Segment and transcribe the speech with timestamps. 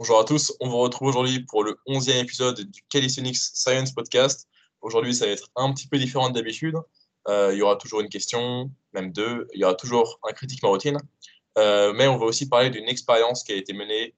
[0.00, 4.48] Bonjour à tous, on vous retrouve aujourd'hui pour le 11e épisode du Calisthenics Science Podcast.
[4.80, 6.74] Aujourd'hui, ça va être un petit peu différent d'habitude.
[7.28, 9.46] Euh, il y aura toujours une question, même deux.
[9.52, 10.96] Il y aura toujours un critique routine.
[11.58, 14.14] Euh, mais on va aussi parler d'une expérience qui a été menée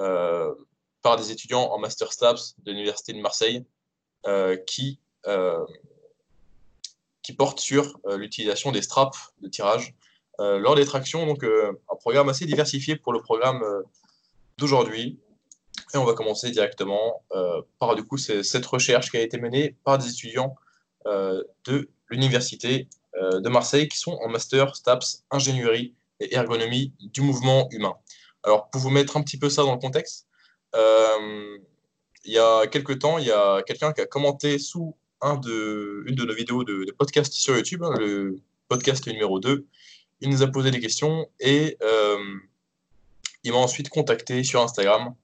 [0.00, 0.54] euh,
[1.02, 3.66] par des étudiants en Master Stabs de l'Université de Marseille
[4.68, 5.00] qui
[7.36, 9.96] porte sur l'utilisation des straps de tirage
[10.38, 11.26] lors des tractions.
[11.26, 13.64] Donc, un programme assez diversifié pour le programme
[14.58, 15.18] d'aujourd'hui.
[15.94, 19.76] Et on va commencer directement euh, par du coup cette recherche qui a été menée
[19.84, 20.56] par des étudiants
[21.06, 27.20] euh, de l'université euh, de Marseille qui sont en master STAPS ingénierie et ergonomie du
[27.20, 27.94] mouvement humain.
[28.42, 30.26] Alors pour vous mettre un petit peu ça dans le contexte,
[32.26, 35.40] il y a quelques temps, il y a quelqu'un qui a commenté sous une
[36.14, 39.66] de nos vidéos de, podcast sur YouTube, hein, le podcast numéro 2.
[40.20, 41.78] Il nous a posé des questions et
[43.44, 45.14] il m'a ensuite contacté sur Instagram.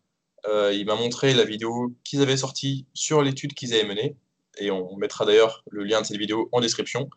[0.47, 4.17] Euh, il m'a montré la vidéo qu'ils avaient sortie sur l'étude qu'ils avaient menée.
[4.59, 7.09] Et on mettra d'ailleurs le lien de cette vidéo en description.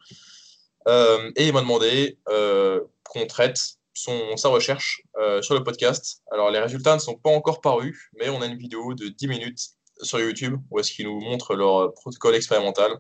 [0.88, 5.04] Euh, et il m'a demandé euh, qu'on traite son, sa recherche
[5.42, 6.22] sur le podcast.
[6.32, 9.28] Alors, les résultats ne sont pas encore parus, mais on a une vidéo de 10
[9.28, 9.70] minutes
[10.02, 12.92] sur YouTube où est-ce qu'ils nous montrent leur protocole expérimental.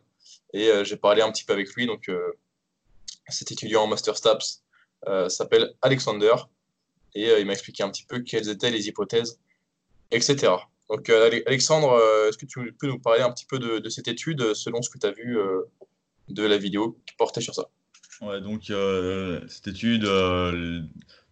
[0.54, 1.88] Et j'ai parlé un petit peu avec lui.
[1.88, 2.10] Donc,
[3.28, 4.64] cet étudiant en Master Staps
[5.28, 6.36] s'appelle Alexander
[7.16, 9.40] et il m'a expliqué un petit peu quelles étaient les hypothèses,
[10.14, 10.53] etc.
[10.89, 14.08] Donc, euh, Alexandre, euh, est-ce que tu peux nous parler un petit peu de, cette
[14.08, 15.38] étude selon ce que tu as vu
[16.30, 17.64] de la vidéo qui portait sur ça?
[18.22, 18.72] Ouais, donc
[19.50, 20.08] cette étude,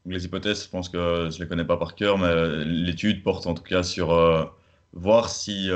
[0.05, 3.45] les hypothèses, je pense que je ne les connais pas par cœur, mais l'étude porte
[3.47, 4.51] en tout cas sur
[4.93, 5.69] voir si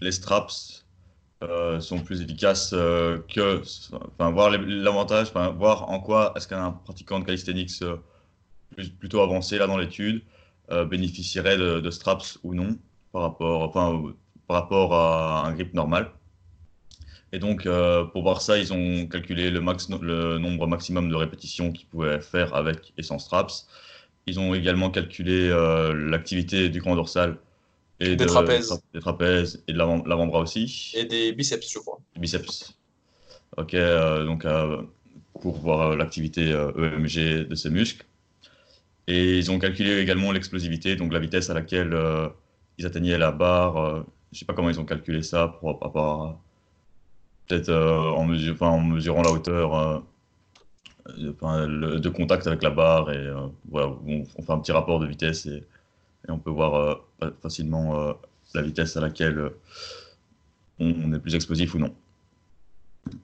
[0.00, 0.84] les straps
[1.80, 3.62] sont plus efficaces que.
[4.18, 7.82] Enfin, voir l'avantage, voir en quoi est-ce qu'un pratiquant de calisthenics
[8.98, 10.39] plutôt avancé là dans l'étude euh,
[10.88, 12.78] bénéficierait de, straps ou non
[13.12, 14.12] par rapport, enfin,
[14.46, 16.12] par rapport à un grip normal.
[17.32, 21.14] Et donc, euh, pour voir ça, ils ont calculé le, max, le nombre maximum de
[21.14, 23.68] répétitions qu'ils pouvaient faire avec et sans straps.
[24.26, 27.38] Ils ont également calculé euh, l'activité du grand dorsal
[28.00, 28.80] et des trapèzes.
[28.92, 30.92] Des trapèzes et de l'avant-bras aussi.
[30.94, 32.00] Et des biceps, je crois.
[32.16, 32.76] Biceps.
[33.56, 34.46] Ok, donc
[35.40, 38.04] pour voir l'activité EMG e de ces muscles.
[39.10, 42.28] Et ils ont calculé également l'explosivité, donc la vitesse à laquelle euh,
[42.78, 43.76] ils atteignaient la barre.
[43.76, 46.38] Euh, je ne sais pas comment ils ont calculé ça pour rapport
[47.48, 50.04] peut-être euh, en, mesure, en, mesurant la hauteur
[51.18, 53.10] de contact avec la barre.
[53.10, 53.28] Et
[53.68, 55.64] voilà, on, fait un petit rapport de vitesse et,
[56.28, 57.00] on peut voir
[57.42, 58.14] facilement
[58.54, 59.50] la vitesse à laquelle
[60.78, 61.92] on, est plus explosif ou non.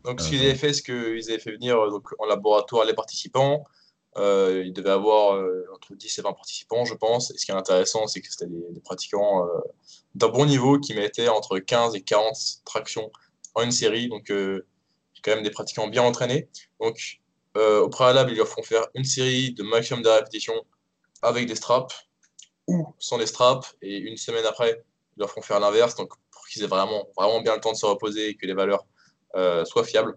[0.05, 3.65] Donc, ce qu'ils avaient fait, c'est qu'ils avaient fait venir donc, en laboratoire les participants.
[4.19, 7.31] Euh, il devait avoir euh, entre 10 et 20 participants, je pense.
[7.31, 9.61] Et ce qui est intéressant, c'est que c'était des, pratiquants euh,
[10.15, 12.35] d'un bon niveau qui mettaient entre 15 et 40
[12.65, 13.11] tractions
[13.55, 14.09] en une série.
[14.09, 16.49] Donc, quand même des pratiquants bien entraînés.
[16.81, 17.21] Donc,
[17.55, 20.63] au préalable, ils leur font faire une série de maximum de répétitions
[21.23, 22.07] avec des straps
[22.67, 23.75] ou sans des straps.
[23.83, 24.85] Et une semaine après,
[25.17, 25.95] ils leur font faire l'inverse.
[25.97, 28.55] Donc, pour qu'ils aient vraiment, vraiment bien le temps de se reposer et que les
[28.55, 28.87] valeurs
[29.65, 30.17] soient fiables.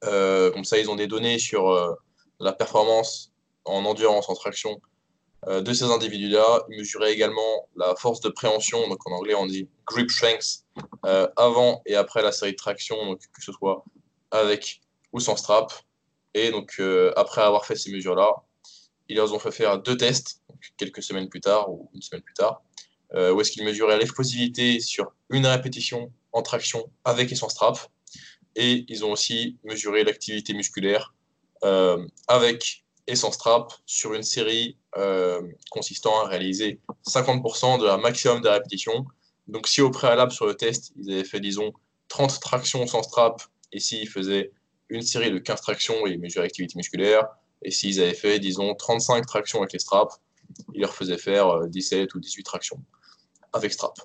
[0.00, 1.98] comme ça, ils ont des données sur
[2.40, 3.32] la performance
[3.64, 4.80] en endurance, en traction
[5.46, 6.64] euh, de ces individus-là.
[6.70, 10.64] Ils mesuraient également la force de préhension, donc en anglais on dit grip strength,
[11.06, 13.84] euh, avant et après la série de traction, que ce soit
[14.30, 14.80] avec
[15.12, 15.72] ou sans strap.
[16.34, 18.30] Et donc euh, après avoir fait ces mesures-là,
[19.08, 20.42] ils leur ont fait faire deux tests,
[20.76, 22.62] quelques semaines plus tard ou une semaine plus tard,
[23.14, 27.78] où est-ce qu'ils mesuraient l'explosivité sur une répétition en traction avec et sans strap.
[28.54, 31.14] Et ils ont aussi mesuré l'activité musculaire
[31.62, 38.42] avec et sans strap sur une série euh, consistant à réaliser 50% de la maximum
[38.42, 39.06] de répétitions.
[39.48, 41.72] Donc si au préalable sur le test, ils avaient fait, disons,
[42.08, 43.42] 30 tractions sans strap,
[43.72, 44.52] et s'ils faisaient
[44.90, 47.26] une série de 15 tractions et ils mesuraient l'activité musculaire,
[47.62, 50.20] et s'ils avaient fait, disons, 35 tractions avec les straps,
[50.74, 52.80] ils leur faisaient faire 17 euh, ou 18 tractions
[53.54, 53.98] avec strap.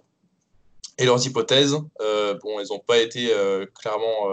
[0.98, 3.34] Et leurs hypothèses, bon, elles n'ont pas été
[3.74, 4.30] clairement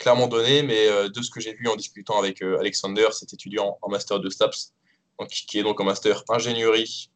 [0.00, 3.34] clairement donné, mais euh, de ce que j'ai vu en discutant avec euh, Alexander, cet
[3.34, 4.72] étudiant en master de STAPS,
[5.18, 7.10] donc, qui est donc en master ingénierie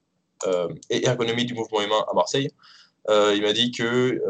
[0.46, 2.50] euh, et ergonomie du mouvement humain à Marseille,
[3.08, 4.20] il m'a dit qu'il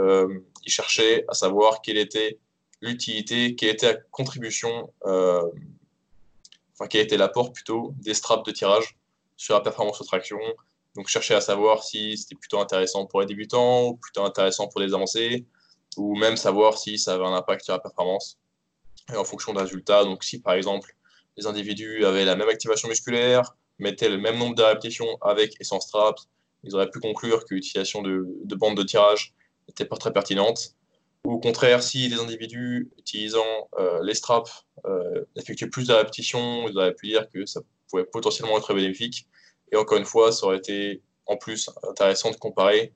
[0.64, 2.38] il cherchait à savoir quelle était
[2.80, 8.96] l'utilité, quelle était la contribution, enfin quel était l'apport plutôt des straps de tirage
[9.36, 10.38] sur la performance de traction.
[10.96, 14.80] Donc chercher à savoir si c'était plutôt intéressant pour les débutants ou plutôt intéressant pour
[14.80, 15.46] les avancés,
[15.96, 18.40] ou même savoir si ça avait un impact sur la performance
[19.12, 20.04] et en fonction des résultats.
[20.04, 20.94] Donc, si par exemple
[21.36, 25.64] les individus avaient la même activation musculaire, mettaient le même nombre de répétitions avec et
[25.64, 26.28] sans straps,
[26.62, 29.34] ils auraient pu conclure que l'utilisation de, de bandes de tirage
[29.68, 30.74] n'était pas très pertinente.
[31.24, 36.68] Ou au contraire, si les individus utilisant euh, les straps euh, effectuaient plus de répétitions,
[36.68, 39.26] ils auraient pu dire que ça pouvait potentiellement être bénéfique.
[39.72, 42.92] Et encore une fois, ça aurait été en plus intéressant de comparer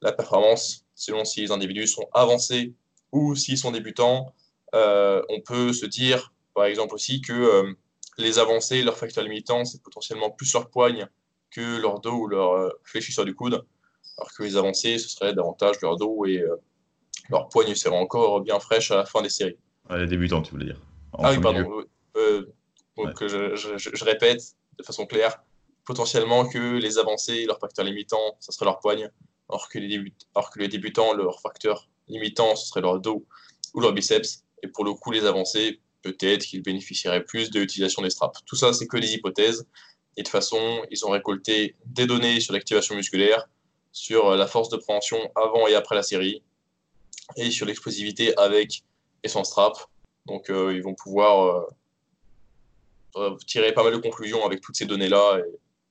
[0.00, 2.74] la performance selon si les individus sont avancés
[3.12, 4.32] ou s'ils sont débutants.
[4.74, 7.72] Euh, on peut se dire, par exemple aussi, que euh,
[8.18, 11.06] les avancés, leur facteur limitant, c'est potentiellement plus leur poigne
[11.50, 13.64] que leur dos ou leur euh, fléchisseur du coude,
[14.18, 16.44] alors que les avancés, ce serait davantage leur dos et
[17.30, 19.58] leur poigne serait encore bien fraîche à la fin des séries.
[19.90, 20.80] les débutants, tu voulais dire.
[21.18, 21.84] ah oui, pardon.
[22.96, 24.42] donc, je, répète
[24.78, 25.42] de façon claire,
[25.84, 29.10] potentiellement que les avancés, leur facteur limitant, ce serait leur poigne,
[29.48, 33.24] alors que les, alors que les débutants, leur facteur limitant, ce serait leur dos
[33.74, 34.45] ou leur biceps.
[34.66, 38.40] Et pour le coup, les avancés, peut-être qu'ils bénéficieraient plus de l'utilisation des straps.
[38.44, 39.66] Tout ça, c'est que des hypothèses.
[40.16, 43.48] Et de toute façon, ils ont récolté des données sur l'activation musculaire,
[43.92, 46.42] sur la force de préhension avant et après la série,
[47.36, 48.82] et sur l'explosivité avec
[49.22, 49.76] et sans strap.
[50.26, 51.68] Donc, euh, ils vont pouvoir
[53.16, 55.40] euh, tirer pas mal de conclusions avec toutes ces données-là.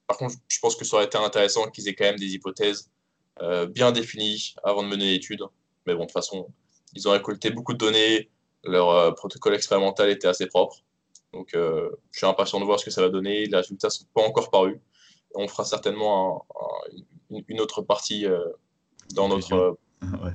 [0.07, 2.89] Par contre, je pense que ça aurait été intéressant qu'ils aient quand même des hypothèses
[3.41, 5.43] euh, bien définies avant de mener l'étude.
[5.85, 6.47] Mais bon, de toute façon,
[6.93, 8.29] ils ont récolté beaucoup de données,
[8.65, 10.77] leur euh, protocole expérimental était assez propre.
[11.33, 13.45] Donc, euh, je suis impatient de voir ce que ça va donner.
[13.45, 14.77] Les résultats ne sont pas encore parus.
[15.33, 16.45] On fera certainement
[17.29, 18.39] une, autre partie euh,
[19.13, 19.77] dans notre.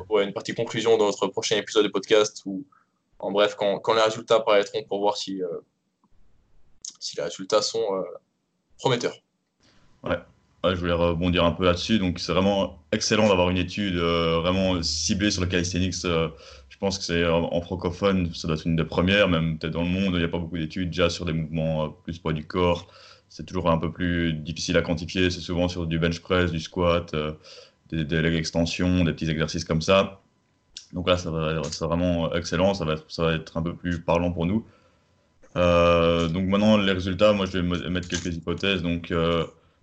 [0.08, 0.24] Ouais.
[0.24, 2.42] une partie conclusion dans notre prochain épisode de podcast.
[2.44, 2.64] Ou,
[3.18, 5.40] en bref, quand, quand les résultats apparaîtront pour voir si,
[6.98, 8.04] si les résultats sont
[8.78, 9.16] prometteurs.
[10.02, 10.18] Ouais.
[10.64, 11.98] Je voulais rebondir un peu là-dessus.
[11.98, 15.94] Donc, c'est vraiment excellent d'avoir une étude vraiment ciblée sur le calisthenics
[16.80, 19.82] je pense que c'est en francophone, ça doit être une des premières, même peut-être dans
[19.82, 22.32] le monde, il n'y a pas beaucoup d'études déjà sur des mouvements euh, plus poids
[22.32, 22.86] du corps.
[23.28, 26.58] C'est toujours un peu plus difficile à quantifier, c'est souvent sur du bench press, du
[26.58, 27.32] squat, euh,
[27.90, 30.22] des, des extensions, des petits exercices comme ça.
[30.94, 33.74] Donc là, ça va être vraiment excellent, ça va être, ça va être un peu
[33.74, 34.64] plus parlant pour nous.
[35.56, 38.80] Euh, donc maintenant, les résultats, moi je vais mettre quelques hypothèses.
[38.80, 39.12] Donc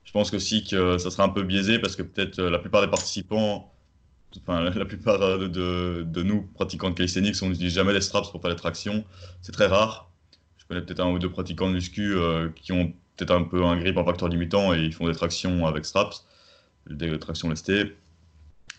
[0.07, 2.87] je pense aussi que ça sera un peu biaisé parce que peut-être la plupart des
[2.87, 3.71] participants
[4.41, 5.47] enfin, la plupart de,
[6.03, 9.03] de, nous, pratiquants de calisthenics, on n'utilise jamais les straps pour faire les tractions.
[9.41, 10.09] C'est très rare.
[10.57, 13.63] Je connais peut-être un ou deux pratiquants de muscu euh, qui ont peut-être un peu
[13.65, 16.25] un grip en facteur limitant et ils font des tractions avec straps,
[16.89, 17.95] des tractions lestées.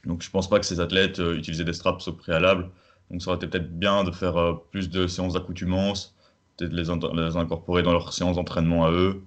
[0.04, 2.70] Donc je pense pas que ces athlètes euh, utilisaient des straps au préalable.
[3.10, 6.14] Donc ça aurait été peut-être bien de faire euh, plus de séances d'accoutumance,
[6.56, 9.22] peut-être les, les, incorporer dans leurs séances d'entraînement à eux.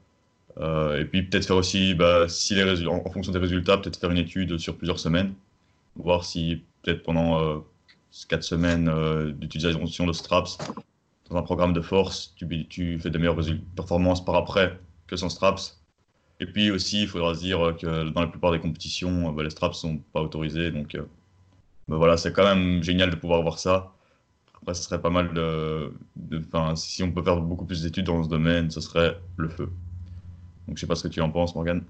[0.60, 4.12] Et puis peut-être faire aussi, bah, si les en, en fonction des résultats, peut-être faire
[4.12, 5.34] une étude sur plusieurs semaines
[5.96, 7.60] voir si peut-être pendant euh,
[8.28, 10.58] 4 semaines euh, d'utilisation de straps,
[11.30, 13.40] dans un programme de force, tu, fais des meilleures
[13.76, 15.80] performances par après que sans straps.
[16.40, 19.44] Et puis aussi, il faudra se dire que dans la plupart des compétitions, euh, bah,
[19.44, 20.72] les straps ne sont pas autorisés.
[20.72, 21.04] Donc euh,
[21.88, 23.94] bah, voilà, c'est quand même génial de pouvoir voir ça.
[24.62, 25.94] Après, ce serait pas mal de.
[26.16, 26.42] de
[26.76, 29.70] si on peut faire beaucoup plus d'études dans ce domaine, ce serait le feu.
[30.72, 31.84] Donc je sais pas ce que tu en penses, Morgan.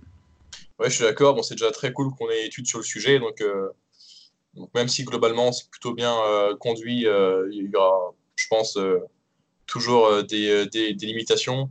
[0.79, 1.35] Ouais, je suis d'accord.
[1.35, 3.19] Bon, c'est déjà très cool qu'on ait études sur le sujet.
[3.19, 3.39] Donc,
[4.55, 8.77] donc, même si globalement c'est plutôt bien euh, conduit, euh, il y aura, je pense,
[8.77, 8.97] euh,
[9.67, 11.69] toujours des, des, limitations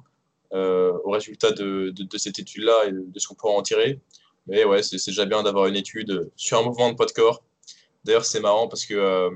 [0.53, 3.99] au résultat de, de, cette étude-là et de ce qu'on pourra en tirer.
[4.47, 7.43] Mais ouais, c'est déjà bien d'avoir une étude sur un mouvement de poids de corps.
[8.05, 9.31] D'ailleurs, c'est marrant parce que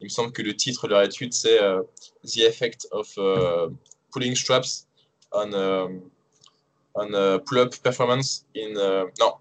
[0.00, 1.60] il me semble que le titre de leur étude, c'est
[2.24, 3.16] The Effect of
[4.12, 4.88] Pulling Straps
[5.34, 6.00] on,
[6.94, 8.74] on Pull-Up Performance in.
[9.18, 9.34] non,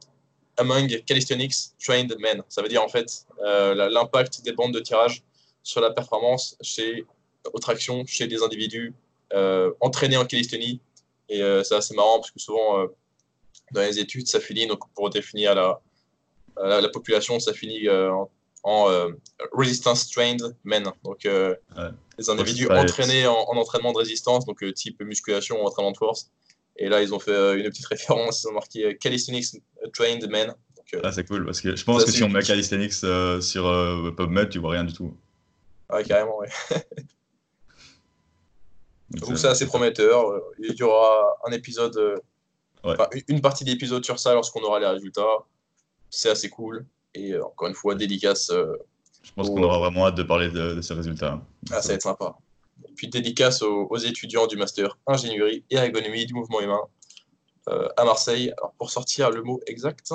[0.58, 2.44] among calisthenics trained men.
[2.50, 5.24] Ça veut dire en fait euh, l'impact des bandes de tirage
[5.64, 7.06] sur la performance chez,
[7.54, 8.94] aux tractions chez des individus
[9.34, 10.80] euh, entraînés en calisthénie.
[11.30, 12.88] Et euh, c'est assez marrant parce que souvent
[13.72, 15.80] dans les études, ça finit, donc pour définir la,
[16.58, 18.30] la, population, ça finit en,
[19.52, 20.92] resistance trained men.
[21.04, 25.98] Donc les individus entraînés en, en, entraînement de résistance, donc type musculation ou entraînement de
[25.98, 26.30] force.
[26.84, 29.62] Et là, ils ont fait euh, une petite référence, ils ont marqué euh, Calisthenics
[29.94, 30.54] Trained Men.
[30.94, 32.94] Euh, ah, c'est cool, parce que je pense que si on met Calisthenics
[33.42, 33.63] sur
[34.18, 35.16] PubMed, tu vois rien du tout.
[35.88, 36.50] Ah, carrément, ouais.
[39.12, 40.25] Donc, c'est assez prometteur.
[40.60, 42.22] Il y aura un épisode,
[43.28, 45.38] une partie d'épisode sur ça lorsqu'on aura les résultats.
[46.10, 46.86] C'est assez cool.
[47.16, 48.52] Et encore une fois, dédicace.
[48.52, 51.42] je pense qu'on aura vraiment hâte de parler de, de ces résultats.
[51.72, 52.36] Ah, ça va être sympa
[52.96, 56.82] puis dédicace aux, étudiants du master ingénierie et ergonomie du mouvement humain
[57.70, 58.53] euh, à Marseille.
[58.58, 60.13] Alors pour sortir le mot exact,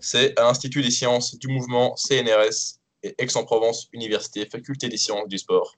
[0.00, 5.38] c'est à l'Institut des sciences du mouvement CNRS et Aix-en-Provence Université Faculté des sciences du
[5.38, 5.76] sport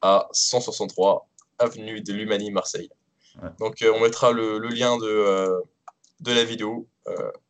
[0.00, 1.28] à 163
[1.58, 2.90] avenue de l'Humanie Marseille.
[3.58, 5.60] Donc euh, on mettra le, lien de, euh,
[6.20, 6.88] de la vidéo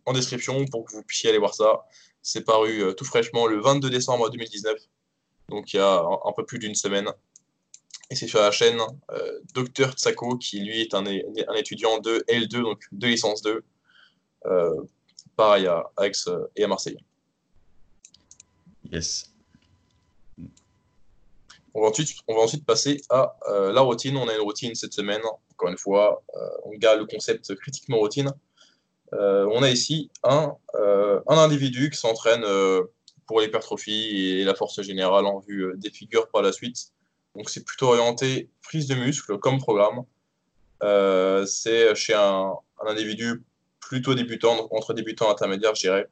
[0.05, 1.87] en description pour que vous puissiez aller voir ça.
[2.21, 4.77] C'est paru tout fraîchement le 22 décembre 2019,
[5.49, 7.09] donc il y a un, peu plus d'une semaine.
[8.11, 8.79] Et c'est sur la chaîne
[9.55, 13.65] Dr Tsako, qui lui est un, un, étudiant de L2, donc de licence 2,
[15.37, 16.13] pareil à Aix
[16.55, 16.99] et à Marseille.
[18.93, 19.33] Yes.
[21.75, 24.17] On va ensuite, on va ensuite passer à euh, la routine.
[24.17, 25.21] On a une routine cette semaine.
[25.53, 28.33] Encore une fois, euh, on garde le concept critiquement routine.
[29.13, 32.45] Euh, on a ici un, un individu qui s'entraîne
[33.27, 36.93] pour l'hypertrophie et la force générale en vue des figures par la suite.
[37.37, 40.05] Donc c'est plutôt orienté prise de muscle comme programme.
[41.47, 42.53] c'est chez un,
[42.87, 43.43] individu
[43.81, 46.09] plutôt débutant, entre débutant et intermédiaire, je dirais,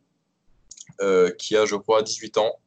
[1.38, 2.58] qui a, je crois, 18 ans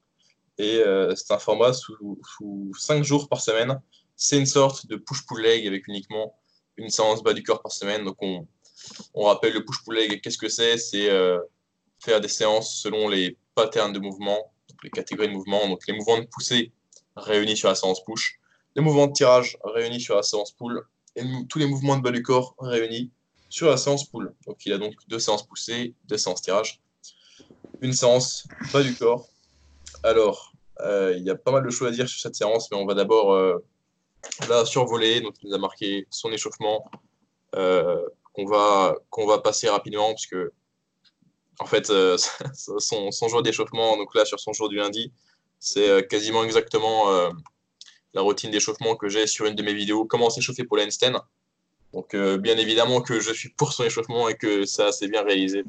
[0.58, 3.80] et euh, c'est un format sous, sous 5 jours par semaine.
[4.16, 6.36] C'est une sorte de push-pull leg avec uniquement
[6.78, 8.04] une séance bas du corps par semaine.
[8.04, 8.48] Donc on,
[9.14, 10.78] on rappelle le push-pull leg, qu'est-ce que c'est?
[10.78, 11.40] C'est euh,
[12.00, 15.94] faire des séances selon les patterns de mouvement, donc les catégories de mouvement, donc les
[15.94, 16.72] mouvements de poussée
[17.16, 18.40] réunis sur la séance push,
[18.78, 20.82] les mouvements de tirage réunis sur la séance pull,
[21.16, 23.12] et tous les mouvements de bas du corps réunis
[23.50, 24.34] sur la séance pull.
[24.46, 26.80] Donc il a donc deux séances poussées, deux séances tirage,
[27.82, 29.28] une séance bas du corps
[30.04, 32.78] alors, euh, il y a pas mal de choses à dire sur cette séance, mais
[32.78, 33.58] on va d'abord euh,
[34.50, 35.22] la survoler.
[35.22, 36.90] Donc, il nous a marqué son échauffement
[37.56, 38.02] euh,
[38.34, 40.38] qu'on va, va passer rapidement, puisque
[41.60, 41.88] en fait,
[42.54, 45.12] son, jour d'échauffement, donc là, sur son jour du lundi,
[45.60, 47.32] c'est quasiment exactement
[48.18, 51.18] la routine d'échauffement que j'ai sur une de mes vidéos, comment s'échauffer pour l'Einstein.
[51.94, 55.64] Donc, bien évidemment que je suis pour son échauffement et que ça, c'est bien réalisé.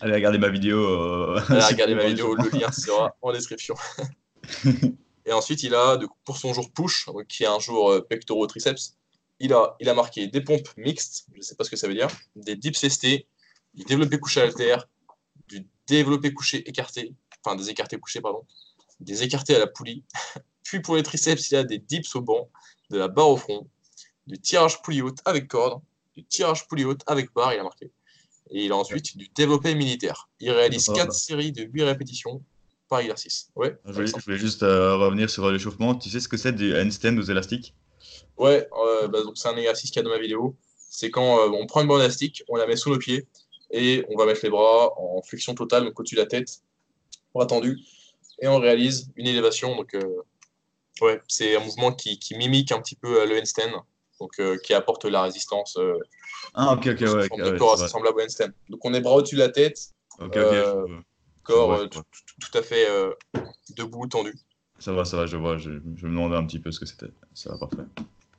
[0.00, 0.78] Allez regarder ma vidéo.
[0.78, 1.40] Euh...
[1.48, 3.76] Allez regarder ma vidéo, le lien sera en description.
[5.24, 8.96] et ensuite, il a, pour son jour push, qui est un jour euh, pectoraux triceps,
[9.38, 11.86] il a, il a marqué des pompes mixtes, je ne sais pas ce que ça
[11.86, 13.06] veut dire, des dips ST,
[13.74, 14.76] du développé couché alter,
[15.48, 18.44] du développé couché écarté, enfin des écartés couchés, pardon,
[18.98, 20.02] des écartés à la poulie.
[20.64, 22.48] Puis pour les triceps, il a des dips au banc,
[22.90, 23.68] de la barre au front,
[24.26, 25.80] du tirage poulie haute avec corde,
[26.16, 27.90] du tirage poulie haute avec barre, il a marqué.
[28.50, 30.28] Et il a ensuite du développé militaire.
[30.40, 32.42] Il réalise 4 séries de 8 répétitions
[32.88, 33.50] par exercice.
[33.56, 35.94] Ouais, je, voulais, juste euh, revenir sur l'échauffement.
[35.94, 37.74] Tu sais ce que c'est du handstand aux élastiques?
[38.36, 40.56] Ouais, euh, bah, c'est un exercice qu'il y a dans ma vidéo.
[40.90, 43.26] C'est quand euh, on prend une bande élastique, on la met sous nos pieds
[43.70, 46.60] et on va mettre les bras en flexion totale, donc au-dessus de la tête,
[47.34, 47.80] bras tendus,
[48.40, 49.74] et on réalise une élévation.
[49.74, 49.96] Donc,
[51.00, 53.84] ouais, c'est un mouvement qui, qui, mimique un petit peu le handstand
[54.20, 55.76] donc euh, qui apporte la résistance.
[55.76, 55.98] Euh,
[56.54, 57.28] ah, ok, ok, ouais.
[57.30, 58.52] Okay, corps assez semblable à Einstein.
[58.68, 59.78] Donc on est bras au-dessus de la tête,
[60.20, 60.86] Ok, euh,
[61.42, 62.86] corps tout, à fait
[63.76, 64.34] debout, tendu.
[64.78, 65.56] Ça va, ça va, je vois.
[65.56, 67.12] Je, je me demandais un petit peu ce que c'était.
[67.32, 67.88] Ça va, parfait.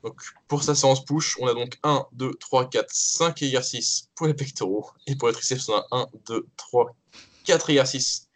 [0.02, 4.26] Donc, pour sa séance push, on a donc 1, 2, 3, 4, 5 exercices pour
[4.26, 4.90] les pectoraux.
[5.06, 6.94] Et pour les triceps, on a 1, 2, 3,
[7.44, 8.28] 4 exercices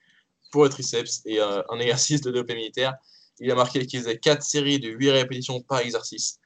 [0.50, 2.94] pour les triceps et un exercice de développé militaire.
[3.40, 6.38] Il a marqué qu'il faisait 4 séries de 8 répétitions par exercice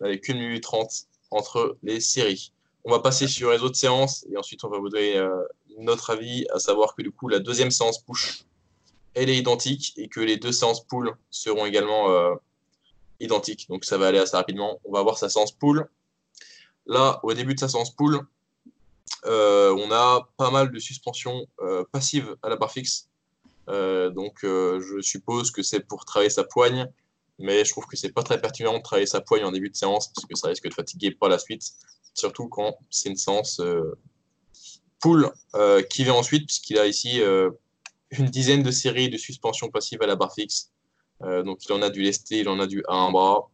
[0.00, 2.52] avec 1 minute 30 entre les séries.
[2.84, 5.42] On va passer sur les autres séances et ensuite on va vous donner euh,
[5.78, 8.44] notre avis, à savoir que du coup la deuxième séance push,
[9.14, 12.34] elle est identique et que les deux séances pull seront également euh,
[13.20, 13.66] identiques.
[13.68, 14.80] Donc ça va aller assez rapidement.
[14.84, 15.86] On va voir sa séance pull.
[16.86, 18.18] Là, au début de sa séance pull,
[19.26, 21.46] euh, on a pas mal de suspensions
[21.92, 23.09] passives à la barre fixe.
[23.70, 26.88] Donc je suppose que c'est pour travailler sa poigne
[27.40, 29.76] mais je trouve que c'est pas très pertinent de travailler sa poigne en début de
[29.76, 31.72] séance parce que ça risque de fatiguer par la suite,
[32.14, 33.98] surtout quand c'est une séance euh,
[35.00, 37.50] pull euh, qui vient ensuite, puisqu'il a ici euh,
[38.10, 40.70] une dizaine de séries de suspension passive à la barre fixe.
[41.22, 43.50] donc il en a du lesté, il en a du à un bras,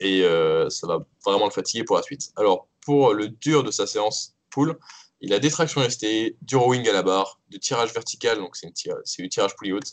[0.00, 0.22] et
[0.68, 2.32] ça va vraiment le fatiguer pour la suite.
[2.36, 4.76] Alors pour le dur de sa séance pull,
[5.20, 9.22] il a des tractions lestées, du rowing à la barre, du tirage vertical, donc c'est
[9.22, 9.90] du tirage poulie haute,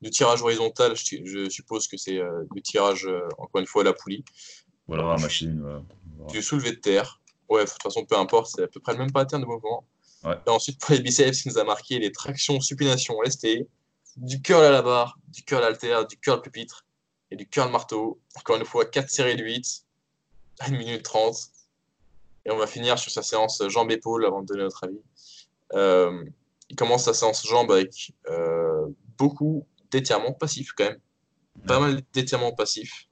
[0.00, 3.84] du tirage horizontal, je, suppose que c'est euh, du tirage, euh, encore une fois, à
[3.84, 4.24] la poulie.
[4.88, 5.64] Voilà, la machine.
[6.28, 7.20] Du soulevé de terre.
[7.48, 9.86] Ouais, de toute façon, peu importe, c'est à peu près le même pattern de mouvement.
[10.24, 13.68] Et ensuite, pour les biceps, il nous a marqué les tractions, supination, lesté,
[14.16, 16.86] du curl à la barre, du curl alter, du curl pupitre
[17.30, 18.20] et du curl marteau.
[18.36, 19.84] Encore une fois, 4 séries de 8
[20.60, 21.36] à 1 minute 30.
[22.44, 25.00] Et on va finir sur sa séance jambes-épaules avant de donner notre avis.
[25.74, 26.24] Euh,
[26.68, 28.12] il commence sa séance jambes avec
[29.18, 30.98] beaucoup d'étirement passif quand même.
[31.66, 33.08] Pas mal d'étirements passifs.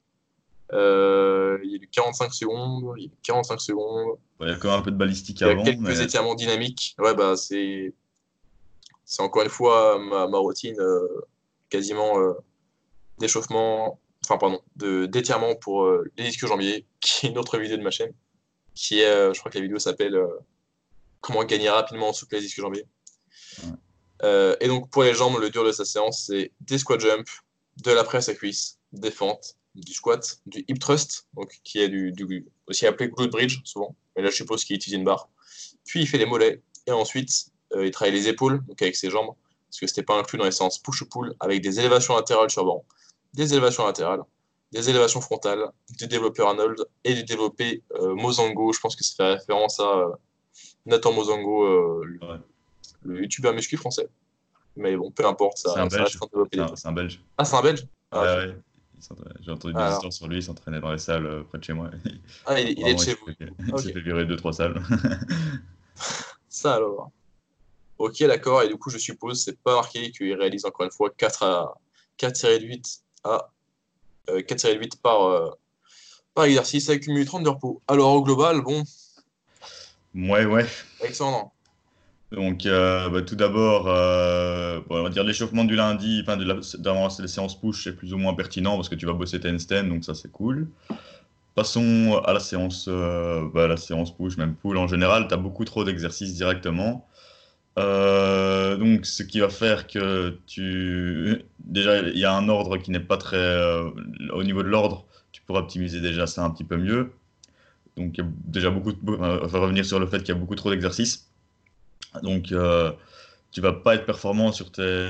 [0.73, 4.17] Euh, il y a du 45 secondes, il y a 45 secondes.
[4.39, 5.63] il y a quand même un peu de balistique avant.
[5.63, 6.95] Il y a quelques étirements dynamiques.
[6.97, 7.93] Ouais, bah, c'est,
[9.03, 11.07] c'est encore une fois ma, ma routine euh,
[11.69, 12.33] quasiment euh,
[13.19, 17.83] d'échauffement, enfin, pardon, de, d'étirement pour les disques jambiers, qui est une autre vidéo de
[17.83, 18.13] ma chaîne.
[18.73, 20.17] Qui est, je crois que la vidéo s'appelle
[21.21, 22.85] comment gagner rapidement en souplesse disque jambier.
[24.23, 27.27] Euh, et donc pour les jambes, le dur de sa séance, c'est des squat jump,
[27.83, 31.89] de la presse à cuisse, des fentes, du squat, du hip thrust, donc qui est
[31.89, 35.29] du, aussi appelé glute bridge souvent, mais là je suppose qu'il utilise une barre.
[35.85, 36.61] Puis il fait les mollets.
[36.87, 39.33] Et ensuite euh, il travaille les épaules, donc avec ses jambes,
[39.69, 42.85] parce que c'était pas inclus dans les séances push-pull, avec des élévations latérales sur banc,
[43.33, 44.21] des élévations latérales,
[44.71, 48.71] des élévations frontales, du développeur Arnold et du développé euh, Mozango.
[48.71, 50.11] Je pense que ça fait référence à euh,
[50.85, 52.41] Nathan Mozango, euh,
[53.03, 54.07] le, youtubeur muscu français.
[54.77, 56.17] Mais bon, peu importe, ça, c'est un, belge.
[56.75, 57.21] C'est un, belge.
[57.37, 57.85] Ah, c'est un belge?
[58.11, 58.55] Ah, ouais,
[59.41, 61.91] J'ai entendu des histoires sur lui, il s'entraînait dans les salles près de chez moi.
[62.45, 63.31] Ah, il, est de chez vous.
[63.39, 64.81] il s'est fait virer 2-3 salles.
[66.47, 67.11] ça alors.
[67.97, 68.63] Ok, d'accord.
[68.63, 71.75] Et du coup, je suppose, c'est pas marqué qu'il réalise encore une fois 4 à
[72.17, 73.51] 4 séries de 8 à
[74.27, 75.49] 4 séries de 8 par, euh,
[76.33, 77.81] par exercice minute 30 de repos.
[77.87, 78.83] Alors au global, bon.
[80.15, 80.65] Ouais, ouais.
[81.01, 81.51] Alexandre.
[82.31, 86.37] Donc, euh, bah, tout d'abord, euh, on va dire l'échauffement du lundi, enfin,
[86.77, 89.89] d'avant les séances push, c'est plus ou moins pertinent parce que tu vas bosser stand,
[89.89, 90.69] donc ça c'est cool.
[91.55, 95.27] Passons à la séance, bah, la séance push, même pull en général.
[95.27, 97.05] Tu as beaucoup trop d'exercices directement.
[97.79, 101.43] Euh, donc, ce qui va faire que tu.
[101.59, 103.37] Déjà, il y a un ordre qui n'est pas très.
[103.37, 103.89] Euh,
[104.33, 107.11] au niveau de l'ordre, tu pourras optimiser déjà ça un petit peu mieux.
[107.97, 108.91] Donc, il y a déjà beaucoup.
[108.91, 108.99] De...
[109.05, 111.29] On va revenir sur le fait qu'il y a beaucoup trop d'exercices.
[112.23, 112.91] Donc, euh,
[113.51, 115.09] tu vas pas être performant sur tes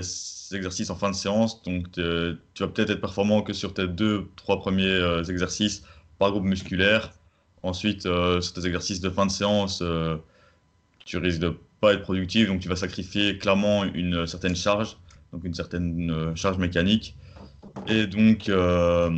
[0.53, 1.63] exercices en fin de séance.
[1.63, 5.84] Donc, tu vas peut-être être performant que sur tes deux, trois premiers euh, exercices
[6.20, 7.13] par groupe musculaire.
[7.63, 9.84] Ensuite, sur tes exercices de fin de séance,
[11.06, 14.98] tu risques de pas être productif, donc tu vas sacrifier clairement une certaine charge,
[15.34, 17.16] donc une certaine euh, charge mécanique.
[17.88, 19.10] Et donc, euh,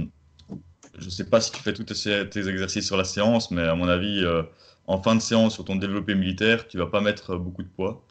[0.98, 3.88] je sais pas si tu fais tous tes, exercices sur la séance, mais à mon
[3.88, 4.44] avis, euh,
[4.88, 8.06] en fin de séance, sur ton développé militaire, tu vas pas mettre beaucoup de poids.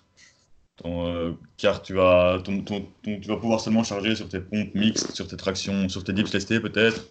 [1.57, 5.89] car tu vas, tu vas pouvoir seulement charger sur tes pompes mixtes, sur tes tractions,
[5.89, 7.09] sur tes dips lestés peut-être,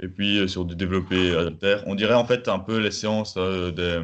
[0.00, 1.78] et puis sur du développé alter.
[1.86, 4.00] On dirait en fait un peu les séances des,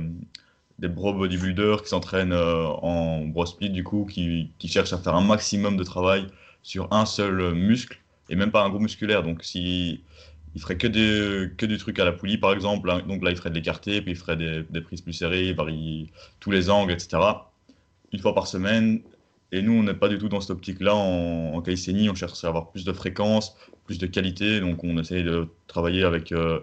[0.81, 4.99] des bro bodybuilders qui s'entraînent euh, en bro split, du coup, qui, qui, cherchent à
[4.99, 6.27] faire un maximum de travail
[6.62, 9.23] sur un seul muscle et même pas un groupe musculaire.
[9.23, 10.03] Donc, si
[10.55, 13.31] il ferait que, des, que du truc à la poulie, par exemple, hein, donc là,
[13.31, 16.51] il ferait de l'écarté, puis il ferait des, des, prises plus serrées, il varie tous
[16.51, 17.19] les angles, etc.
[18.12, 19.03] Une fois par semaine.
[19.53, 22.49] Et nous, on n'est pas du tout dans cette optique-là en, en on cherche à
[22.49, 24.61] avoir plus de fréquence, plus de qualité.
[24.61, 26.61] Donc, on essaye de travailler avec euh,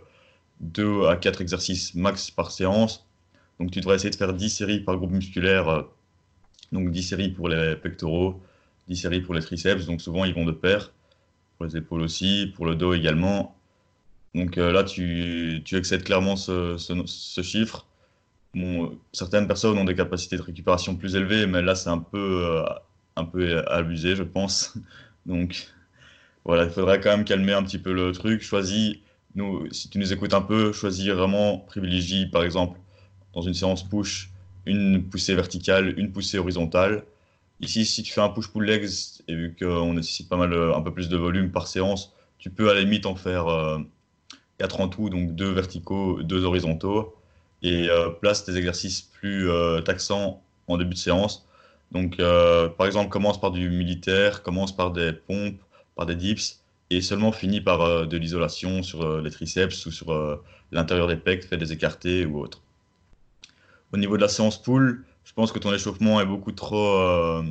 [0.62, 3.07] deux à quatre exercices max par séance
[3.60, 5.82] donc tu devrais essayer de faire 10 séries par groupe musculaire, euh,
[6.72, 8.42] donc 10 séries pour les pectoraux,
[8.88, 10.94] 10 séries pour les triceps, donc souvent ils vont de pair,
[11.58, 13.56] pour les épaules aussi, pour le dos également.
[14.36, 17.88] Donc euh, là, tu, tu, excèdes clairement ce, ce, chiffre.
[18.54, 22.46] Bon, certaines personnes ont des capacités de récupération plus élevées, mais là, c'est un peu,
[22.46, 22.64] euh,
[23.16, 24.78] un peu abusé, je pense.
[25.26, 25.68] Donc
[26.46, 28.42] voilà, il faudrait quand même calmer un petit peu le truc.
[28.42, 28.98] Choisis,
[29.36, 32.80] nous, si tu nous écoutes un peu, choisis vraiment, privilégie par exemple
[33.34, 34.32] dans une séance push,
[34.68, 37.04] une poussée verticale, une poussée horizontale.
[37.62, 38.90] Ici, si tu fais un push-pull legs,
[39.28, 42.50] et vu qu'on nécessite pas mal, euh, un peu plus de volume par séance, tu
[42.50, 43.46] peux à la limite en faire
[44.60, 47.16] 4 euh, en tout, donc 2 verticaux, 2 horizontaux,
[47.64, 49.50] et euh, place des exercices plus
[49.86, 51.48] taxants en début de séance.
[51.92, 55.60] Donc, par exemple, commence par du militaire, commence par des pompes,
[55.96, 61.08] par des dips, et seulement finit par de l'isolation sur les triceps ou sur l'intérieur
[61.08, 62.62] des pecs, fait des écartés ou autre
[63.94, 67.44] au niveau de la séance pool, je pense que ton échauffement est beaucoup trop, euh,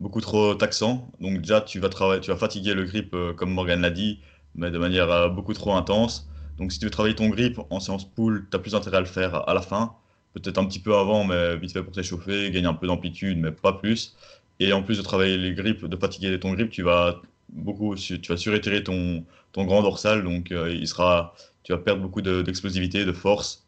[0.00, 1.10] beaucoup trop taxant.
[1.20, 4.20] Donc déjà, tu vas, travailler, tu vas fatiguer le grip, euh, comme Morgan l'a dit,
[4.54, 6.28] mais de manière euh, beaucoup trop intense.
[6.58, 9.00] Donc si tu veux travailler ton grip en séance pool, tu as plus intérêt à
[9.00, 9.94] le faire à la fin.
[10.34, 13.52] Peut-être un petit peu avant, mais vite fait pour t'échauffer, gagner un peu d'amplitude, mais
[13.52, 14.16] pas plus.
[14.60, 18.20] Et en plus de travailler les grips, de fatiguer ton grip, tu vas beaucoup, tu
[18.28, 23.12] vas surétirer ton, ton grand dorsal, donc il sera, tu vas perdre beaucoup d'explosivité, de
[23.12, 23.63] force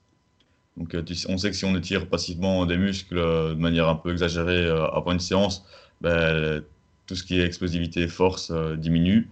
[0.77, 3.97] donc, euh, on sait que si on étire passivement des muscles euh, de manière un
[3.97, 5.65] peu exagérée euh, avant une séance,
[6.01, 6.63] ben,
[7.07, 9.31] tout ce qui est explosivité et force diminue.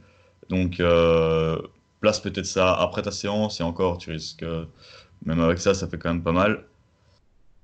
[0.49, 0.83] Donc,
[2.01, 4.45] place peut-être ça après ta séance et encore, tu risques,
[5.25, 6.65] même avec ça, ça fait quand même pas mal.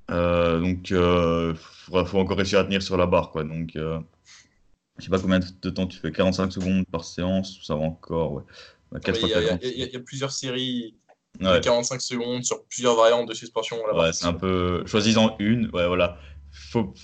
[0.09, 3.31] donc, il faut encore réussir à tenir sur la barre.
[3.31, 3.45] Quoi.
[3.45, 7.83] Donc, je sais pas combien de temps tu fais, 45 secondes par séance, ça va
[7.83, 8.43] encore.
[9.07, 10.97] Il y, a plusieurs séries
[11.39, 13.77] 45 secondes sur plusieurs variantes de suspension.
[13.95, 14.85] Ouais, c'est un peu.
[14.87, 15.71] Choisis-en une.
[15.73, 16.19] Ouais, voilà.
[16.53, 16.95] Faut...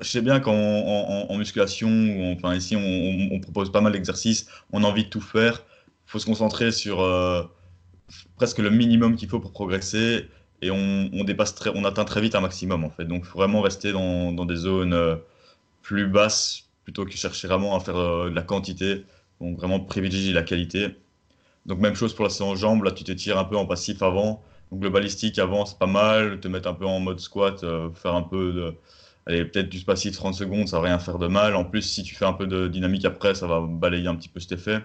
[0.00, 1.88] Je sais bien qu'en en, musculation,
[2.32, 5.64] enfin ici, on, propose pas mal d'exercices, on a envie de tout faire.
[6.06, 7.42] Il faut se concentrer sur euh,
[8.36, 10.28] presque le minimum qu'il faut pour progresser
[10.60, 13.04] et on, dépasse très, on atteint très vite un maximum en fait.
[13.04, 15.16] Donc, il faut vraiment rester dans, des zones euh,
[15.82, 19.04] plus basses plutôt que chercher vraiment à faire euh, de la quantité.
[19.40, 20.96] Donc, vraiment privilégier la qualité.
[21.66, 22.82] Donc, même chose pour la séance jambes.
[22.84, 24.42] Là, tu t'étires un peu en passif avant.
[24.70, 26.40] Donc, le balistique avant, c'est pas mal.
[26.40, 28.74] Te mettre un peu en mode squat, euh, faire un peu de.
[29.26, 31.54] Allez, peut-être du passif 30 secondes, ça va rien faire de mal.
[31.54, 34.28] En plus, si tu fais un peu de dynamique après, ça va balayer un petit
[34.28, 34.80] peu cet effet.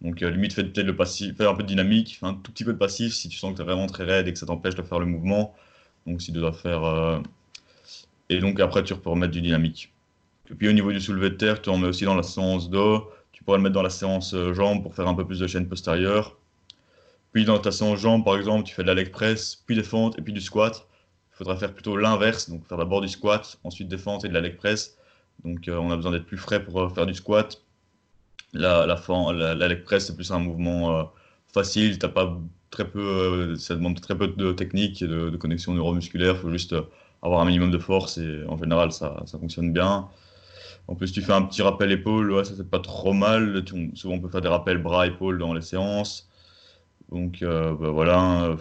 [0.00, 2.64] Donc, euh, limite, fais peut-être le passif, fais un peu de dynamique, un tout petit
[2.64, 4.46] peu de passif si tu sens que tu es vraiment très raide et que ça
[4.46, 5.54] t'empêche de faire le mouvement.
[6.06, 6.84] Donc, si tu dois faire.
[6.84, 7.18] Euh,
[8.28, 9.92] et donc, après, tu peux remettre du dynamique.
[10.50, 12.70] Et puis, au niveau du soulevé de terre, tu en mets aussi dans la séance
[12.70, 13.10] dos.
[13.44, 15.68] Pourrais le mettre dans la séance euh, jambes pour faire un peu plus de chaîne
[15.68, 16.36] postérieure.
[17.32, 19.82] Puis, dans ta séance jambes, par exemple, tu fais de la leg press, puis des
[19.82, 20.86] fentes et puis du squat.
[21.32, 24.34] Il faudra faire plutôt l'inverse, donc faire d'abord du squat, ensuite des fentes et de
[24.34, 24.96] la leg press.
[25.44, 27.60] Donc, on a besoin d'être plus frais pour faire du squat
[28.54, 31.02] la, la, la, leg press, c'est plus un mouvement euh,
[31.52, 31.98] facile.
[32.02, 32.38] As pas
[32.70, 36.34] très peu, euh, ça demande très peu de technique et de, connexion neuromusculaire.
[36.34, 36.82] Il faut juste euh,
[37.22, 40.08] avoir un minimum de force et en général, ça, fonctionne bien.
[40.88, 43.64] En plus, tu fais un petit rappel épaule, ouais, ça c'est pas trop mal.
[43.94, 46.28] souvent, on peut faire des rappels bras-épaules dans les séances.
[47.10, 48.56] Donc bah, voilà,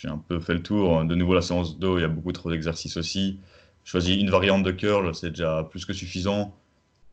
[0.00, 1.04] j'ai un peu fait le tour.
[1.04, 3.38] De nouveau, la séance dos, il y a beaucoup trop d'exercices aussi.
[3.84, 6.54] Choisis une variante de curl, c'est déjà plus que suffisant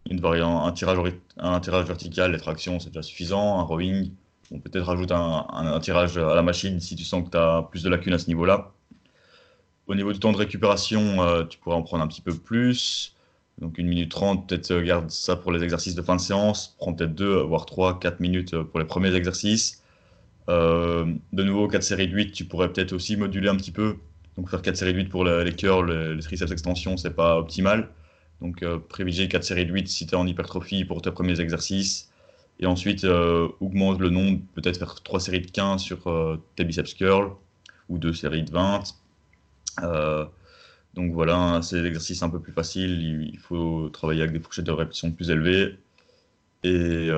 [0.10, 3.60] une variante, un tirage, vertical, les tractions, c'est déjà suffisant.
[3.60, 4.12] Un rowing,
[4.52, 7.38] on peut peut-être rajouter un, un, tirage à la machine si tu sens que tu
[7.38, 8.72] as plus de lacunes à ce niveau-là.
[9.88, 13.15] Au niveau du temps de récupération, euh, tu pourrais en prendre un petit peu plus.
[13.60, 16.76] Donc une minute trente, peut-être euh, garde ça pour les exercices de fin de séance.
[16.78, 19.82] Prends peut-être deux, voire trois, quatre minutes euh, pour les premiers exercices.
[20.48, 23.98] de nouveau, 4 séries de 8, tu pourrais peut-être aussi moduler un petit peu.
[24.38, 27.38] Donc faire 4 séries de 8 pour les, curls, les, les triceps extension, c'est pas
[27.38, 27.90] optimal.
[28.42, 31.40] Donc, euh, privilégier 4 séries de 8 si tu es en hypertrophie pour tes premiers
[31.40, 32.12] exercices.
[32.60, 36.64] Et ensuite, euh, augmente le nombre, peut-être faire 3 séries de 15 sur euh, tes
[36.64, 37.32] biceps curls
[37.90, 38.84] ou 2 séries de 20.
[40.96, 43.02] Donc voilà, c'est l'exercice un peu plus facile.
[43.34, 45.78] Il, faut travailler avec des fourchettes de répétition plus élevées.
[46.64, 47.10] Et,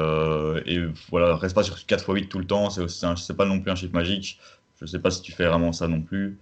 [0.65, 2.69] et, voilà, reste pas sur 4 x 8 tout le temps.
[2.69, 4.39] C'est pas non plus un chiffre magique.
[4.81, 6.37] Je sais pas si tu fais vraiment ça non plus.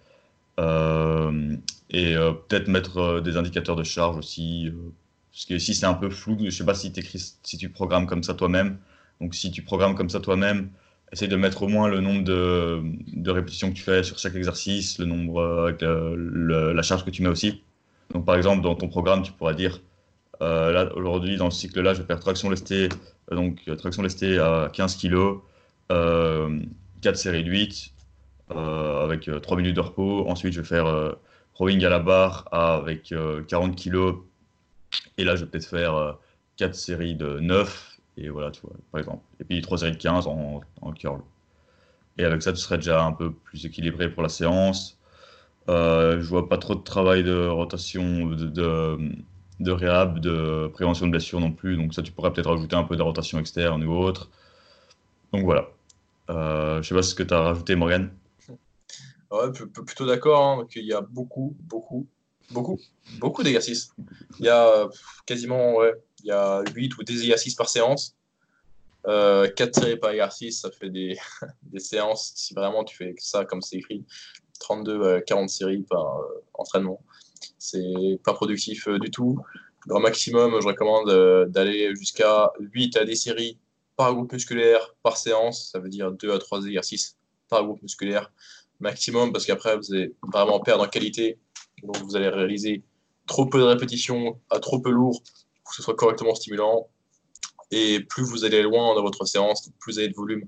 [0.59, 1.55] Euh,
[1.89, 4.71] et euh, peut-être mettre euh, des indicateurs de charge aussi.
[5.31, 6.93] parce que si c'est un peu flou, je ne sais pas si,
[7.43, 8.77] si tu programmes comme ça toi-même.
[9.21, 10.69] Donc si tu programmes comme ça toi-même,
[11.11, 14.99] essaye de mettre au moins le nombre de, répétitions que tu fais sur chaque exercice,
[14.99, 17.61] le nombre avec la charge que tu mets aussi.
[18.13, 19.81] Donc par exemple, dans ton programme, tu pourras dire
[20.41, 22.89] là aujourd'hui dans ce cycle-là, je vais faire traction lestée,
[23.31, 25.39] donc traction lestée à 15 kg,
[25.89, 27.93] 4 séries de 8,
[28.51, 30.27] euh, avec 3 euh, minutes de repos.
[30.27, 31.13] Ensuite, je vais faire euh,
[31.55, 33.13] rowing à la barre avec
[33.47, 34.15] 40 kg.
[35.17, 36.17] Et là, je vais peut-être faire
[36.57, 37.94] 4 séries de 9.
[38.17, 39.23] Et voilà, tu vois, par exemple.
[39.39, 41.21] Et puis 3 séries de 15 en, en curl.
[42.17, 44.97] Et avec ça, tu serais déjà un peu plus équilibré pour la séance.
[45.67, 48.97] Euh, je vois pas trop de travail de rotation, de, de,
[49.59, 51.75] de, réhab, de prévention de blessure non plus.
[51.75, 54.29] Donc ça, tu pourrais peut-être rajouter un peu de rotation externe ou autre.
[55.33, 55.67] Donc voilà.
[56.29, 58.11] Euh, je sais pas ce que tu as rajouté, Morgan.
[59.31, 60.45] Ouais, plutôt d'accord.
[60.45, 62.07] Hein, il y a beaucoup, beaucoup,
[62.51, 62.79] beaucoup,
[63.19, 63.91] beaucoup d'exercices.
[64.39, 64.87] Il y a
[65.25, 65.93] quasiment ouais,
[66.25, 68.15] il y a 8 ou 10 exercices par séance.
[69.07, 71.17] Euh, 4 séries par exercice, ça fait des,
[71.77, 72.33] séances.
[72.35, 74.03] Si vraiment tu fais ça comme c'est écrit,
[74.59, 76.99] 32 40 séries par euh, entraînement.
[77.59, 79.37] C'est pas productif euh, du tout.
[79.87, 83.59] Grand maximum, je recommande euh, d'aller jusqu'à 8 à 10 séries
[83.95, 85.69] par groupe musculaire par séance.
[85.71, 87.17] Ça veut dire 2 à 3 exercices
[87.49, 88.31] par groupe musculaire
[88.79, 91.37] maximum parce qu'après, vous allez vraiment perdre en qualité.
[91.83, 92.83] Donc, vous allez réaliser
[93.27, 95.21] trop peu de répétitions à trop peu lourd
[95.67, 96.89] que ce soit correctement stimulant.
[97.71, 100.47] Et plus vous allez loin dans votre séance, plus vous avez de volume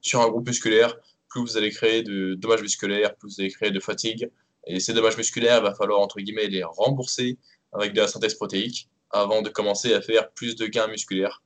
[0.00, 0.96] sur un groupe musculaire,
[1.28, 4.30] plus vous allez créer de dommages musculaires, plus vous allez créer de fatigue.
[4.66, 7.38] Et ces dommages musculaires, il va falloir entre guillemets les rembourser
[7.72, 11.42] avec de la synthèse protéique avant de commencer à faire plus de gains musculaires.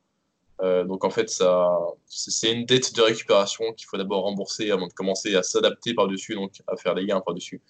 [0.61, 1.31] Euh, donc en fait,
[2.07, 6.35] c'est une dette de récupération qu'il faut d'abord rembourser avant de commencer à s'adapter par-dessus,
[6.35, 7.61] donc à faire des gains par-dessus.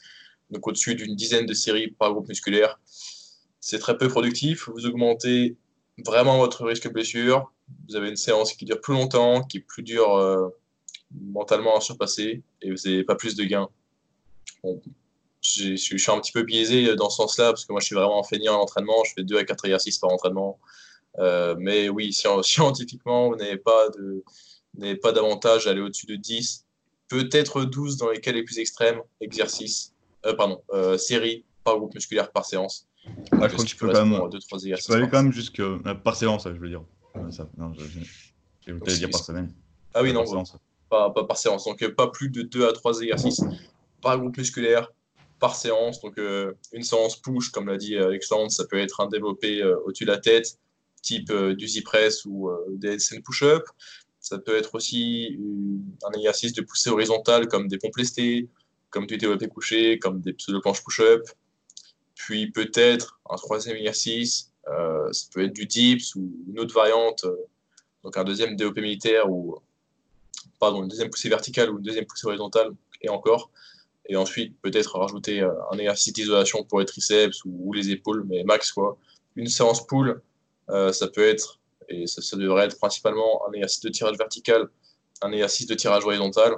[0.51, 2.79] Donc au-dessus d'une dizaine de séries par groupe musculaire,
[3.63, 4.69] c'est très peu productif.
[4.69, 5.57] Vous augmentez
[6.05, 7.51] vraiment votre risque blessure.
[7.89, 10.49] Vous avez une séance qui dure plus longtemps, qui est plus dure euh,
[11.13, 13.69] mentalement à surpasser, et vous n'avez pas plus de gains.
[15.41, 18.23] je, suis un petit peu biaisé dans ce sens-là, parce que moi je suis vraiment
[18.25, 20.59] feignant en entraînement, je fais 2 à 4 exercices par entraînement.
[21.19, 23.89] Euh, mais oui, scientifiquement, vous n'avez pas
[25.03, 26.67] pas d'avantage à aller au-dessus de 10,
[27.07, 29.93] peut-être 12 dans les cas les plus extrêmes, exercices,
[30.27, 30.61] euh, pardon,
[30.99, 32.89] séries par groupe musculaire par séance.
[33.33, 35.33] Ah, je crois que tu peux quand même, deux, trois tu peux aller quand même
[35.33, 35.63] jusque
[36.05, 36.85] par séance, je veux dire.
[37.31, 39.53] Ça, non, je, je, je dire par semaine.
[39.95, 40.25] Ah oui, non,
[40.89, 41.65] pas, pas, par séance.
[41.65, 43.43] Donc pas plus de 2 à 3 exercices
[44.01, 44.93] par groupe musculaire
[45.41, 46.01] par séance.
[46.01, 46.19] Donc,
[46.73, 50.19] une séance push, comme l'a dit Alexandre, ça peut être un développé au-dessus de la
[50.19, 50.59] tête,
[51.03, 53.65] type du Z-press ou des SN push-up.
[54.21, 55.37] Ça peut être aussi
[56.05, 58.49] un exercice de poussée horizontale, comme des pompes lestées,
[58.91, 61.23] comme du développé couché, comme des pseudo-planches push-up.
[62.25, 67.25] Puis peut-être un troisième exercice, ça peut être du dips ou une autre variante,
[68.05, 69.59] donc un deuxième DOP militaire ou
[70.61, 73.51] pardon, une deuxième poussée verticale ou une deuxième poussée horizontale et encore.
[74.07, 78.43] Et ensuite, peut-être rajouter euh, un exercice d'isolation pour les triceps ou, les épaules, mais
[78.45, 78.97] max quoi.
[79.37, 79.85] Une séance
[80.71, 81.59] euh, ça peut être,
[81.89, 84.69] et ça, devrait être principalement un exercice de tirage vertical,
[85.23, 86.57] un exercice de tirage horizontal,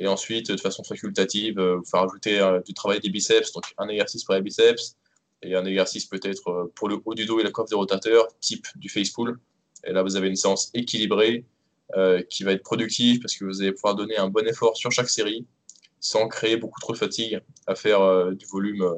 [0.00, 3.88] et ensuite, de façon facultative, euh, vous faire ajouter du travail des biceps, donc un
[3.88, 4.96] exercice pour les biceps,
[5.42, 8.66] et un exercice peut-être pour le haut du dos et la coiffe des rotateurs, type
[8.76, 9.38] du face pull.
[9.84, 11.44] Et là, vous avez une séance équilibrée
[12.28, 15.08] qui va être productive parce que vous allez pouvoir donner un bon effort sur chaque
[15.08, 15.46] série
[16.00, 18.94] sans créer beaucoup trop de fatigue à faire euh, du volume euh,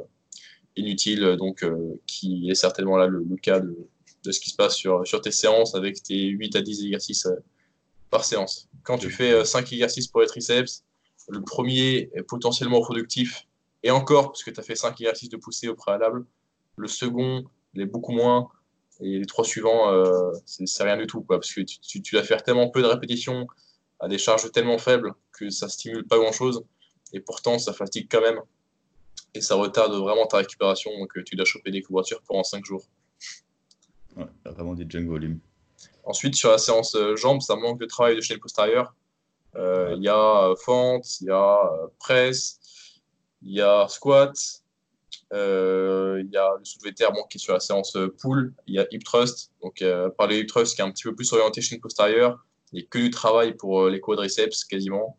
[0.76, 3.76] inutile, donc euh, qui est certainement là le, cas de,
[4.24, 7.28] de, ce qui se passe sur, sur tes séances avec tes 8 à 10 exercices
[8.08, 8.68] par séance.
[8.84, 10.84] Quand tu fais 5 exercices pour les triceps,
[11.28, 13.46] le premier est potentiellement productif,
[13.82, 16.24] et encore, parce que tu as fait 5 exercices de poussée au préalable.
[16.76, 18.48] Le second l'est beaucoup moins,
[19.00, 19.90] et les trois suivants,
[20.46, 23.46] c'est rien du tout, quoi, parce que tu, tu, vas faire tellement peu de répétitions
[23.98, 26.64] à des charges tellement faibles que ça stimule pas grand-chose
[27.12, 28.40] et pourtant ça fatigue quand même
[29.34, 30.90] et ça retarde vraiment ta récupération.
[30.98, 32.84] Donc euh, tu dois choper des couvertures pendant 5 jours.
[34.16, 35.38] Ouais, vraiment des junk volume.
[36.04, 38.94] Ensuite, sur la séance euh, jambes, ça manque de travail de chaîne postérieure.
[39.56, 42.58] Euh, il y a fente, il y a presse,
[43.42, 44.34] il y a squat,
[45.32, 48.78] il y a le soulevé de terre qui est sur la séance pull, il y
[48.78, 49.52] a hip thrust.
[49.62, 49.84] Donc,
[50.16, 52.82] par les hip thrust qui est un petit peu plus orienté chaîne postérieure, il n'y
[52.84, 55.16] a que du travail pour les quadriceps quasiment.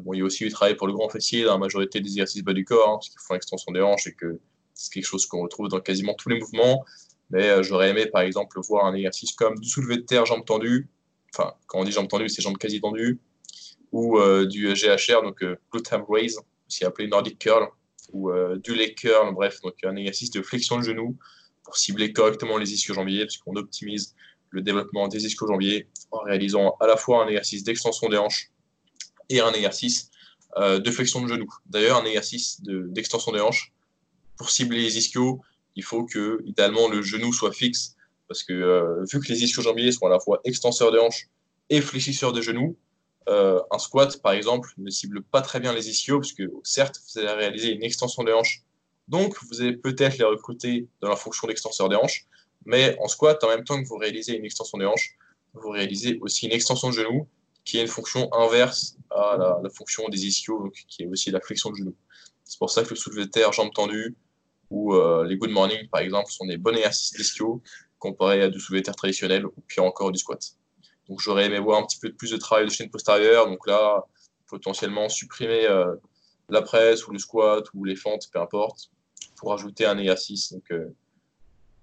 [0.00, 2.08] Bon, il y a aussi du travail pour le grand fessier dans la majorité des
[2.08, 4.40] exercices bas du corps, hein, parce qu'ils font extension des hanches et que
[4.74, 6.84] c'est quelque chose qu'on retrouve dans quasiment tous les mouvements.
[7.30, 10.44] Mais euh, j'aurais aimé, par exemple, voir un exercice comme du soulevé de terre, jambes
[10.44, 10.88] tendues.
[11.34, 13.20] Enfin, quand on dit jambes tendues, c'est jambes quasi tendues.
[13.94, 17.68] Ou euh, du GHR, donc euh, glute ham raise, aussi appelé Nordic curl,
[18.12, 18.30] ou
[18.62, 21.16] du leg curl, bref, donc un exercice de flexion de genou
[21.64, 24.14] pour cibler correctement les ischio-jambiers, parce qu'on optimise
[24.50, 28.50] le développement des ischio-jambiers en réalisant à la fois un exercice d'extension des hanches
[29.28, 30.10] et un exercice
[30.58, 31.48] euh, de flexion de genou.
[31.66, 33.72] D'ailleurs, un exercice d'extension des hanches.
[34.36, 35.40] Pour cibler les ischios,
[35.76, 37.96] il faut que, idéalement, le genou soit fixe,
[38.28, 41.28] parce que euh, vu que les ischio-jambiers sont à la fois extenseurs de hanches
[41.70, 42.76] et fléchisseurs de genoux,
[43.28, 47.00] euh, un squat, par exemple, ne cible pas très bien les ischios, parce que certes,
[47.06, 48.62] vous allez réaliser une extension de hanches,
[49.08, 52.26] donc vous allez peut-être les recruter dans la fonction d'extenseur des hanches,
[52.64, 55.16] mais en squat, en même temps que vous réalisez une extension des hanches,
[55.54, 57.28] vous réalisez aussi une extension de genoux
[57.64, 61.70] qui est une fonction inverse à la, fonction des ischios, qui est aussi la flexion
[61.70, 61.94] de genou.
[62.44, 64.14] C'est pour ça que le soulevé de terre, jambes tendues,
[64.70, 67.62] ou euh, les good morning, par exemple, sont des bons exercices d'ischios
[67.98, 70.56] comparés à du soulevé de terre traditionnel, ou puis encore du squat.
[71.08, 74.04] Donc j'aurais aimé voir un petit peu plus de travail de chaîne postérieure, donc là,
[74.46, 75.94] potentiellement supprimer euh,
[76.48, 78.90] la presse, ou le squat, ou les fentes, peu importe,
[79.36, 80.94] pour ajouter un exercice donc, euh,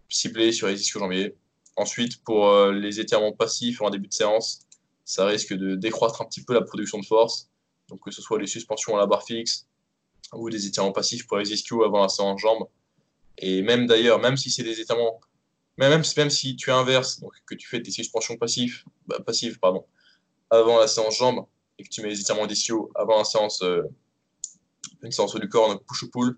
[0.10, 1.36] ciblé sur les ischio-jambiers.
[1.78, 4.68] Ensuite, pour les étirements passifs en début de séance,
[5.06, 7.50] ça risque de décroître un petit peu la production de force.
[7.90, 9.68] Donc que ce soit les suspensions à la barre fixe
[10.34, 12.68] ou des étirements passifs pour les ischios avant la séance jambes.
[13.38, 15.20] Et même d'ailleurs, même si c'est des étirements,
[15.90, 19.86] même, même si tu inverses, donc que tu fais des suspensions passives, bah, passives pardon,
[20.50, 21.46] avant la séance jambes
[21.78, 23.84] et que tu mets les étirements d'ischios avant la séance, euh,
[25.02, 26.38] une séance du corps, donc push-pull,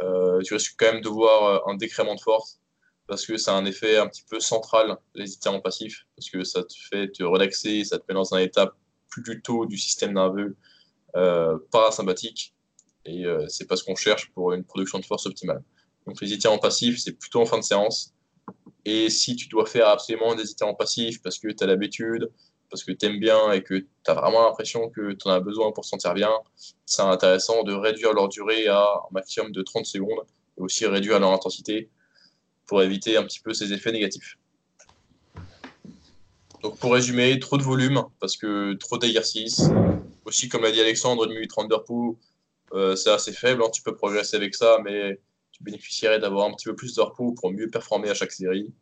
[0.00, 2.60] euh, tu risques quand même de voir euh, un décrément de force
[3.06, 6.44] parce que ça a un effet un petit peu central, les étirements passifs, parce que
[6.44, 8.74] ça te fait te relaxer, ça te met dans un état
[9.08, 10.56] plutôt du système nerveux
[11.70, 12.54] parasympathique,
[13.08, 15.62] et euh, c'est pas ce qu'on cherche pour une production de force optimale.
[16.06, 18.14] Donc les étirements passifs, c'est plutôt en fin de séance,
[18.84, 22.30] et si tu dois faire absolument des étirements passifs parce que tu as l'habitude,
[22.70, 25.40] parce que tu aimes bien et que tu as vraiment l'impression que tu en as
[25.40, 26.30] besoin pour sentir bien,
[26.86, 30.24] c'est intéressant de réduire leur durée à un maximum de 30 secondes,
[30.58, 31.88] et aussi réduire leur intensité
[32.66, 34.38] pour éviter un petit peu ces effets négatifs.
[36.62, 39.62] Donc pour résumer, trop de volume parce que trop d'exercices.
[40.24, 41.72] Aussi, comme l'a dit Alexandre, une minute 30
[42.74, 43.62] euh, c'est assez faible.
[43.62, 43.70] Hein.
[43.72, 45.20] tu peux progresser avec ça, mais
[45.58, 48.72] tu bénéficierais d'avoir un petit peu plus de repos pour mieux performer à chaque série.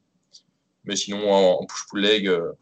[0.85, 2.53] Mais sinon, en, push-pull leg, euh,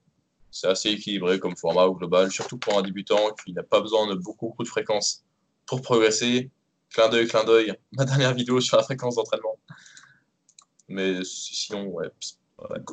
[0.50, 4.06] c'est assez équilibré comme format au global, surtout pour un débutant qui n'a pas besoin
[4.06, 5.24] de beaucoup, beaucoup de fréquences
[5.66, 6.50] pour progresser.
[6.90, 9.58] Clin d'œil, clin d'œil, ma dernière vidéo sur la fréquence d'entraînement.
[10.88, 12.08] Mais sinon, ouais,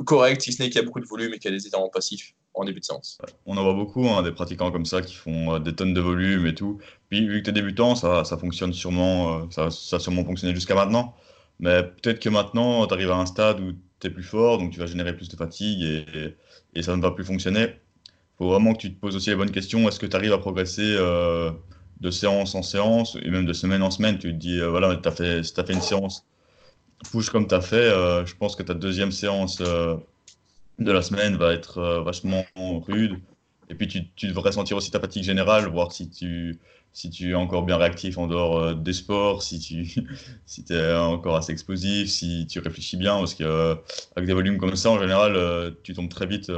[0.05, 1.67] correct, si ce n'est qu'il y a beaucoup de volume et qu'il y a des
[1.67, 2.34] étirements passifs.
[2.53, 3.17] En début de séance.
[3.45, 6.45] On en voit beaucoup, hein, des pratiquants comme ça qui font des tonnes de volume
[6.45, 6.79] et tout.
[7.09, 10.53] Puis vu que tu es débutant, ça, ça fonctionne sûrement, ça, ça a sûrement fonctionné
[10.53, 11.15] jusqu'à maintenant.
[11.61, 14.71] Mais peut-être que maintenant, tu arrives à un stade où tu es plus fort, donc
[14.71, 16.35] tu vas générer plus de fatigue et,
[16.73, 17.61] et, ça ne va plus fonctionner.
[17.63, 19.87] Il faut vraiment que tu te poses aussi les bonnes questions.
[19.87, 21.51] Est-ce que tu arrives à progresser euh,
[21.99, 24.17] de séance en séance et même de semaine en semaine?
[24.17, 26.25] Tu te dis, euh, voilà, as fait, si tu as fait une séance
[27.11, 29.61] push comme tu as fait, euh, je pense que ta deuxième séance
[30.83, 33.19] de la semaine va être vachement rude.
[33.69, 36.59] Et puis tu, devrais sentir aussi ta fatigue générale, voir si tu
[36.93, 39.87] si tu es encore bien réactif en dehors euh, des sports, si tu
[40.45, 44.75] si es encore assez explosif, si tu réfléchis bien, parce qu'avec euh, des volumes comme
[44.75, 46.51] ça, en général, euh, tu tombes très vite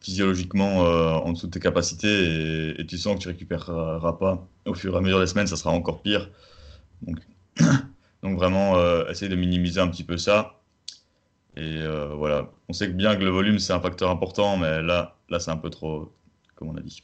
[0.00, 0.80] physiologiquement
[1.24, 4.46] en dessous de tes capacités et, tu sens que tu récupéreras pas.
[4.66, 6.30] Au fur et à mesure des semaines, ça sera encore pire.
[7.02, 7.18] Donc,
[8.22, 8.76] donc vraiment,
[9.08, 10.60] essayer de minimiser un petit peu ça.
[11.56, 11.80] Et
[12.16, 15.50] voilà, on sait bien que le volume, c'est un facteur important, mais là, là c'est
[15.50, 16.12] un peu trop,
[16.56, 17.02] comme on a dit.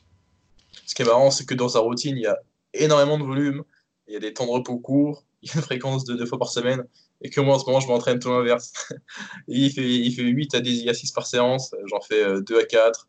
[0.87, 2.37] Ce qui est marrant, c'est que dans sa routine, il y a
[2.75, 3.63] énormément de volume,
[4.09, 6.27] il y a des temps de repos courts, il y a une fréquence de deux
[6.27, 6.85] fois par semaine,
[7.23, 8.73] et que moi, en ce moment, je m'entraîne tout l'inverse.
[9.49, 12.65] il, fait, il fait 8 à 10 exercices par séance, j'en fais 2 euh, à
[12.65, 13.09] 4.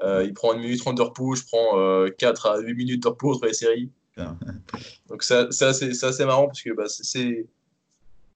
[0.00, 3.02] Euh, il prend 1 minute 30 de repos, je prends 4 euh, à 8 minutes
[3.02, 3.90] de repos entre les séries.
[5.08, 7.46] Donc c'est assez, assez, marrant parce que bah, c'est,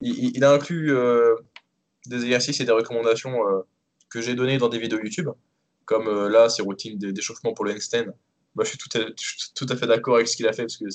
[0.01, 0.93] il, il, a inclus
[2.07, 3.39] des exercices et des recommandations
[4.09, 5.29] que j'ai données dans des vidéos YouTube,
[5.85, 8.13] comme là, ces routines d'échauffement pour le handstand
[8.55, 10.87] moi, je suis tout à, fait d'accord avec ce qu'il a fait parce que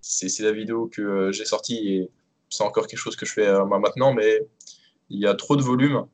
[0.00, 2.10] c'est la vidéo que euh, j'ai sortie et
[2.48, 4.48] c'est encore quelque chose que je fais euh, maintenant, mais
[5.10, 6.06] il y a trop de volume.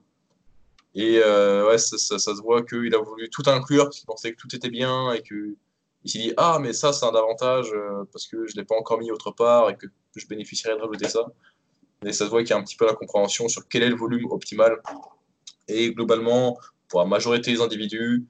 [0.94, 4.33] Et euh, ouais, ça, ça, se voit qu'il a voulu tout inclure parce qu'il pensait
[4.33, 5.57] que tout était bien et qu'il
[6.05, 7.72] s'est dit Ah, mais ça, c'est un avantage
[8.12, 10.81] parce que je ne l'ai pas encore mis autre part et que je bénéficierais de
[10.81, 11.26] rajouter ça.
[12.04, 13.88] Et ça se voit qu'il y a un petit peu la compréhension sur quel est
[13.88, 14.76] le volume optimal.
[15.68, 18.26] Et globalement, pour la majorité des individus,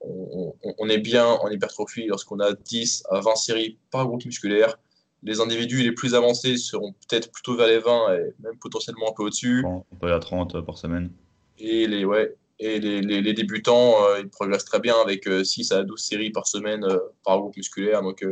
[0.00, 4.78] on, est bien en hypertrophie lorsqu'on a 10 à 20 séries par groupe musculaire.
[5.24, 9.12] Les individus les plus avancés seront peut-être plutôt vers les 20 et même potentiellement un
[9.12, 9.64] peu au-dessus.
[9.66, 11.10] On peut aller à 30 par semaine.
[11.58, 15.80] Et les, ouais, et les, les, débutants, euh, ils progressent très bien avec 6 euh,
[15.80, 18.02] à 12 séries par semaine euh, par groupe musculaire.
[18.02, 18.24] Donc,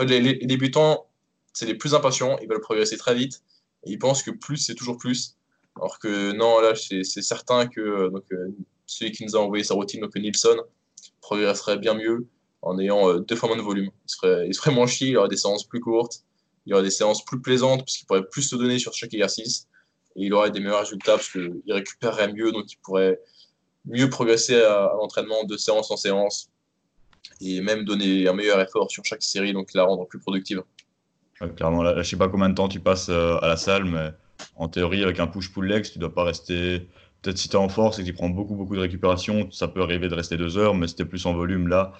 [0.00, 1.06] les, débutants,
[1.52, 3.42] c'est les plus impatients, ils veulent progresser très vite
[3.84, 5.36] ils pensent que plus, c'est toujours plus.
[5.76, 8.24] Alors que non, là, c'est certain que donc,
[8.86, 10.56] celui qui nous a envoyé sa routine, donc Nilsson,
[11.20, 12.26] progresserait bien mieux
[12.62, 13.90] en ayant euh, deux fois moins de volume.
[14.06, 16.24] Il serait, il moins chier, il aurait des séances plus courtes,
[16.66, 19.68] il aurait des séances plus plaisantes puisqu'il pourrait plus se donner sur chaque exercice
[20.16, 23.20] et il aurait des meilleurs résultats parce qu'il récupérerait mieux, donc il pourrait
[23.86, 26.50] mieux progresser à, l'entraînement de séance en séance
[27.40, 30.62] et même donner un meilleur effort sur chaque série, donc la rendre plus productive.
[31.48, 34.12] Clairement, là, je sais pas combien de temps tu passes euh, à la salle, mais
[34.56, 36.86] en théorie, avec un push-pull legs, tu dois pas rester
[37.22, 39.68] Peut-être si tu es en force et que tu prends beaucoup, beaucoup de récupération, ça
[39.68, 41.92] peut arriver de rester deux heures, mais c'était plus en volume là.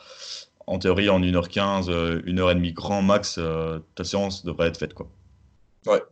[0.66, 4.94] En théorie, en 1h15, 1h30 grand max, euh, ta séance devrait être faite.
[4.94, 5.10] Quoi.
[5.86, 6.02] Ouais.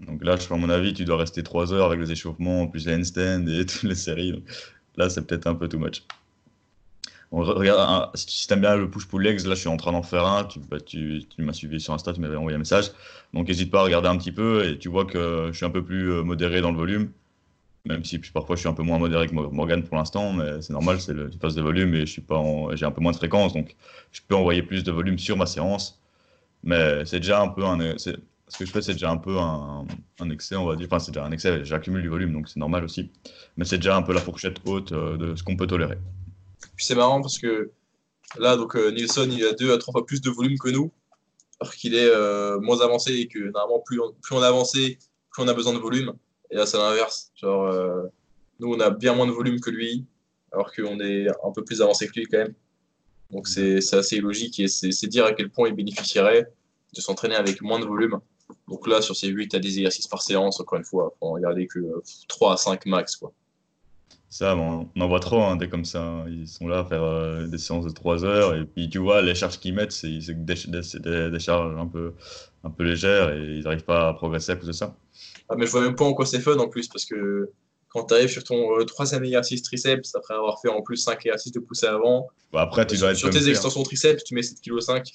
[0.00, 2.96] Donc là, à mon avis, tu dois rester 3 heures avec les échauffements, plus les
[2.96, 4.44] handstands et toutes les séries.
[4.96, 6.02] là, c'est peut-être un peu too much.
[7.32, 10.26] Regarde, si tu aimes bien le push-pull legs, là, je suis en train d'en faire
[10.26, 10.44] un.
[10.44, 12.92] Tu, bah, tu, tu m'as suivi sur Insta, tu m'avais envoyé un message.
[13.34, 15.70] Donc, n'hésite pas à regarder un petit peu et tu vois que je suis un
[15.70, 17.10] peu plus euh, modéré dans le volume
[17.86, 20.72] même si parfois je suis un peu moins modéré que Morgan pour l'instant, mais c'est
[20.72, 22.20] normal, c'est le phase de volume et j'ai
[22.84, 23.76] un peu moins de fréquence, donc
[24.12, 26.00] je peux envoyer plus de volume sur ma séance.
[26.64, 27.62] Mais c'est déjà un peu
[28.48, 29.86] ce que je fais, c'est déjà un peu un,
[30.20, 30.86] un, excès, on va dire.
[30.90, 33.10] Enfin, c'est déjà un excès, j'accumule du volume, donc c'est normal aussi.
[33.56, 35.98] Mais c'est déjà un peu la fourchette haute euh, de ce qu'on peut tolérer.
[36.76, 37.70] Puis c'est marrant parce que
[38.38, 40.90] là, donc euh, Nilsson, il a deux à trois fois plus de volume que nous,
[41.60, 44.98] alors qu'il est euh, moins avancé et que normalement, plus on, plus on a avancé,
[45.30, 46.12] plus on a besoin de volume.
[46.50, 47.30] Et là, c'est l'inverse.
[47.34, 48.04] Genre, euh,
[48.60, 50.04] nous, on a bien moins de volume que lui,
[50.52, 52.54] alors qu'on est un peu plus avancé que lui quand même.
[53.30, 56.52] Donc, c'est assez logique et c'est dire à quel point il bénéficierait
[56.94, 58.20] de s'entraîner avec moins de volume.
[58.68, 61.66] Donc là, sur ces 8 à 10 exercices par séance, encore une fois, on regarder
[61.66, 61.80] que
[62.28, 63.16] 3 à 5 max.
[63.16, 63.32] Quoi.
[64.38, 66.26] Ça, on en voit trop, hein, des comme ça.
[66.28, 68.54] Ils sont là à faire euh, des séances de 3 heures.
[68.54, 72.12] Et puis, tu vois, les charges qu'ils mettent, c'est des, des, des, charges un peu,
[72.62, 74.94] un peu légères et ils n'arrivent pas à progresser à cause de ça.
[75.48, 77.50] Ah, mais je vois même pas en quoi c'est fun en plus, parce que
[77.88, 81.14] quand tu arrives sur ton euh, troisième exercice triceps, après avoir fait en plus 5
[81.24, 85.02] exercices de poussée avant, bah après, tu dois sur, tes extensions triceps, tu mets 7,5
[85.02, 85.12] kg.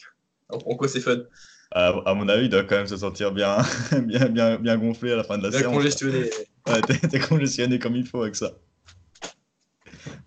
[0.49, 1.19] En, quoi c'est fun?
[1.69, 3.57] À, mon avis, il doit quand même se sentir bien,
[4.01, 5.75] bien, bien, bien gonflé à la fin de la bien séance.
[5.75, 6.31] congestionné.
[6.67, 8.53] Ouais, t'es congestionné comme il faut avec ça.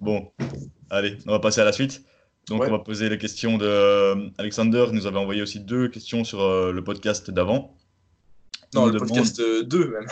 [0.04, 0.30] Bon,
[0.90, 2.04] allez, on va passer à la suite.
[2.48, 4.84] Donc, on va poser les questions de euh, Alexander.
[4.90, 7.74] Il nous avait envoyé aussi deux questions sur euh, le podcast d'avant.
[8.74, 10.06] Non, le podcast 2 même.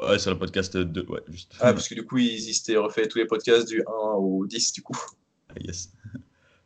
[0.00, 1.54] Ouais, sur le podcast 2, ouais, juste.
[1.58, 4.72] Ah, parce que du coup, ils étaient refait tous les podcasts du 1 au 10,
[4.72, 4.96] du coup.
[5.48, 5.92] Ah, yes.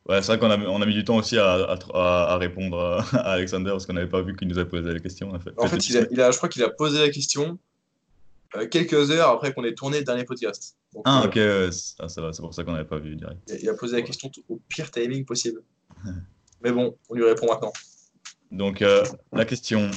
[0.06, 2.78] Ouais, c'est vrai qu'on a, on a mis du temps aussi à, à, à répondre
[3.12, 5.30] à Alexander parce qu'on n'avait pas vu qu'il nous avait posé la question.
[5.34, 7.58] En fait, en fait il a, il a, je crois qu'il a posé la question
[8.56, 10.76] euh, quelques heures après qu'on ait tourné le dernier podcast.
[10.98, 13.38] Donc, ah, euh, ok, ah, c'est pour ça qu'on n'avait pas vu direct.
[13.62, 15.62] Il a posé la question au pire timing possible.
[16.62, 17.72] Mais bon, on lui répond maintenant.
[18.50, 19.90] Donc, euh, la question,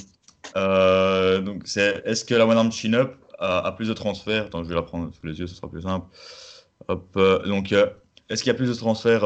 [0.53, 4.45] donc c'est est-ce que la One Arm Chin Up a, plus de transferts?
[4.45, 6.05] Attends, je vais la prendre sous les yeux, ce sera plus simple.
[6.87, 7.71] Hop, donc,
[8.29, 9.25] est-ce qu'il y a plus de transferts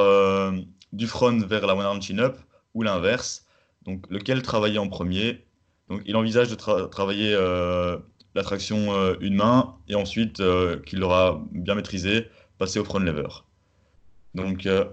[0.94, 2.38] du front vers la One Arm Chin Up
[2.74, 3.46] ou l'inverse?
[3.84, 5.46] Donc, lequel travailler en premier?
[5.90, 7.36] Donc, il envisage de travailler
[8.36, 12.28] la traction euh, une main et ensuite euh, qu'il aura bien maîtrisé,
[12.60, 13.28] passer au front lever.
[14.36, 14.86] Donc, euh,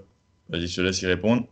[0.49, 1.47] vas-y, je te laisse y répondre.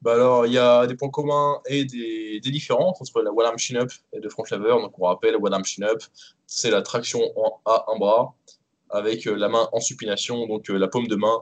[0.00, 3.46] Bah alors, il y a des points communs et des, des différences entre la one
[3.46, 4.70] arm chin up et le front lever.
[4.80, 6.02] Donc, on rappelle, one arm chin up,
[6.46, 8.34] c'est la traction en, à un bras
[8.90, 11.38] avec la main en supination, donc la paume de main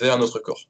[0.00, 0.68] vers notre corps.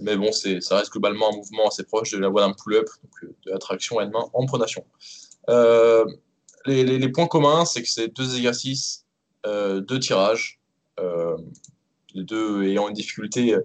[0.00, 2.86] mais bon, ça reste globalement un mouvement assez proche de la one arm pull up,
[3.02, 4.84] donc de la traction à une main en pronation.
[5.48, 6.04] Euh,
[6.66, 9.04] les, points communs, c'est que c'est deux exercices,
[9.46, 10.60] euh, deux tirages,
[11.00, 11.36] euh,
[12.14, 13.56] les deux ayant une difficulté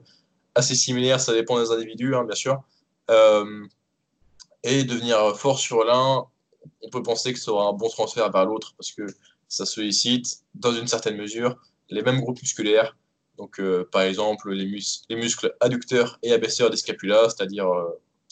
[0.56, 2.62] assez similaire, ça dépend des individus, hein, bien sûr.
[3.10, 3.66] Euh,
[4.64, 6.26] et devenir fort sur l'un,
[6.84, 9.06] on peut penser que ce sera un bon transfert vers l'autre parce que
[9.48, 11.58] ça sollicite, dans une certaine mesure,
[11.90, 12.96] les mêmes groupes musculaires.
[13.38, 13.60] Donc,
[13.92, 14.66] par exemple, les,
[15.10, 17.68] les, muscles adducteurs et abaisseurs des scapulas, c'est-à-dire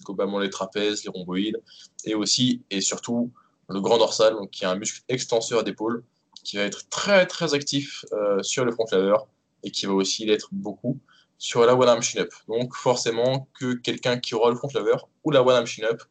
[0.05, 1.59] globalement les trapèzes, les rhomboïdes,
[2.05, 3.31] et aussi et surtout
[3.69, 6.03] le grand dorsal, donc, qui est un muscle extenseur d'épaule,
[6.43, 9.17] qui va être très très actif euh, sur le front lever
[9.63, 10.97] et qui va aussi l'être beaucoup
[11.37, 12.33] sur la one arm chin up.
[12.47, 16.01] Donc forcément que quelqu'un qui aura le front lever ou la one arm chin up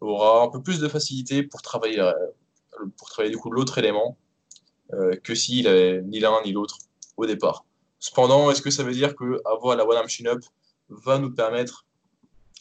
[0.00, 2.12] aura un peu plus de facilité pour travailler, euh,
[2.96, 4.16] pour travailler du coup l'autre élément
[4.92, 6.78] euh, que s'il n'avait ni l'un ni l'autre
[7.16, 7.64] au départ.
[7.98, 10.40] Cependant, est-ce que ça veut dire que avoir la one arm chin up
[10.88, 11.86] va nous permettre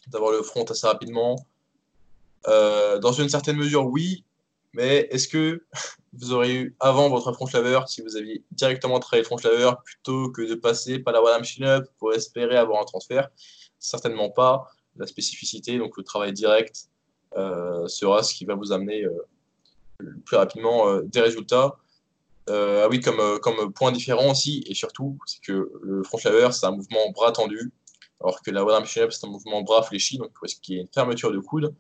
[0.08, 1.36] d'avoir le front assez rapidement?
[2.48, 4.24] Dans une certaine mesure, oui,
[4.76, 5.64] mais est-ce que
[6.14, 10.32] vous auriez eu avant votre front lever, si vous aviez directement travaillé front lever plutôt
[10.32, 13.30] que de passer par la one arm chin up pour espérer avoir un transfert?
[13.80, 14.68] Certainement pas.
[14.98, 16.90] La spécificité, donc le travail direct,
[17.38, 19.12] euh, sera ce qui va vous amener euh,
[20.00, 21.78] le plus rapidement euh, des résultats.
[22.50, 26.66] ah oui, comme, comme point différent aussi, et surtout, c'est que le front lever, c'est
[26.66, 27.72] un mouvement bras tendu,
[28.22, 30.78] alors que la one arm chin up, c'est un mouvement bras fléchi, donc ce qui
[30.78, 31.74] est une fermeture de coude.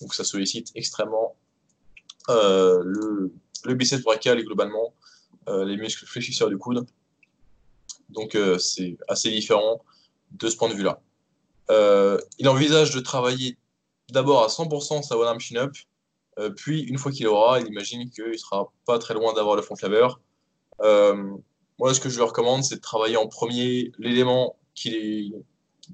[0.00, 1.36] Donc ça sollicite extrêmement
[2.28, 3.32] le,
[3.64, 4.94] le, biceps brachial et globalement
[5.48, 6.86] euh, les muscles fléchisseurs du coude.
[8.10, 9.82] Donc euh, c'est assez différent
[10.30, 11.00] de ce point de vue-là.
[12.38, 13.58] il envisage de travailler
[14.10, 15.74] d'abord à 100% sa one arm chin up,
[16.56, 19.76] puis une fois qu'il aura, il imagine qu'il sera pas très loin d'avoir le front
[19.82, 20.08] lever.
[21.78, 25.34] moi, ce que je lui recommande, c'est de travailler en premier l'élément qui,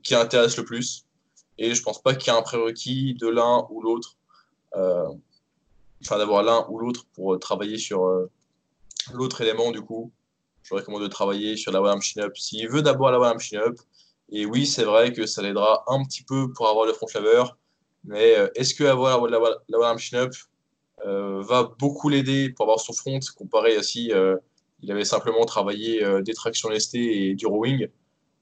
[0.03, 1.05] qui intéresse le plus.
[1.59, 4.17] Et je pense pas qu'il y ait un prérequis de l'un ou l'autre
[6.03, 8.31] enfin d'avoir l'un ou l'autre pour euh, travailler sur euh,
[9.13, 10.13] l'autre élément du coup.
[10.63, 12.37] Je recommande de travailler sur la one chin up.
[12.37, 13.79] S'il veut d'abord la one chin up,
[14.31, 17.45] et oui, c'est vrai que ça l'aidera un petit peu pour avoir le front lever,
[18.05, 20.35] mais euh, est-ce que avoir la, la, chin up
[21.05, 24.11] va beaucoup l'aider pour avoir son front comparé à si
[24.81, 27.87] il avait simplement travaillé des tractions lestées et du rowing?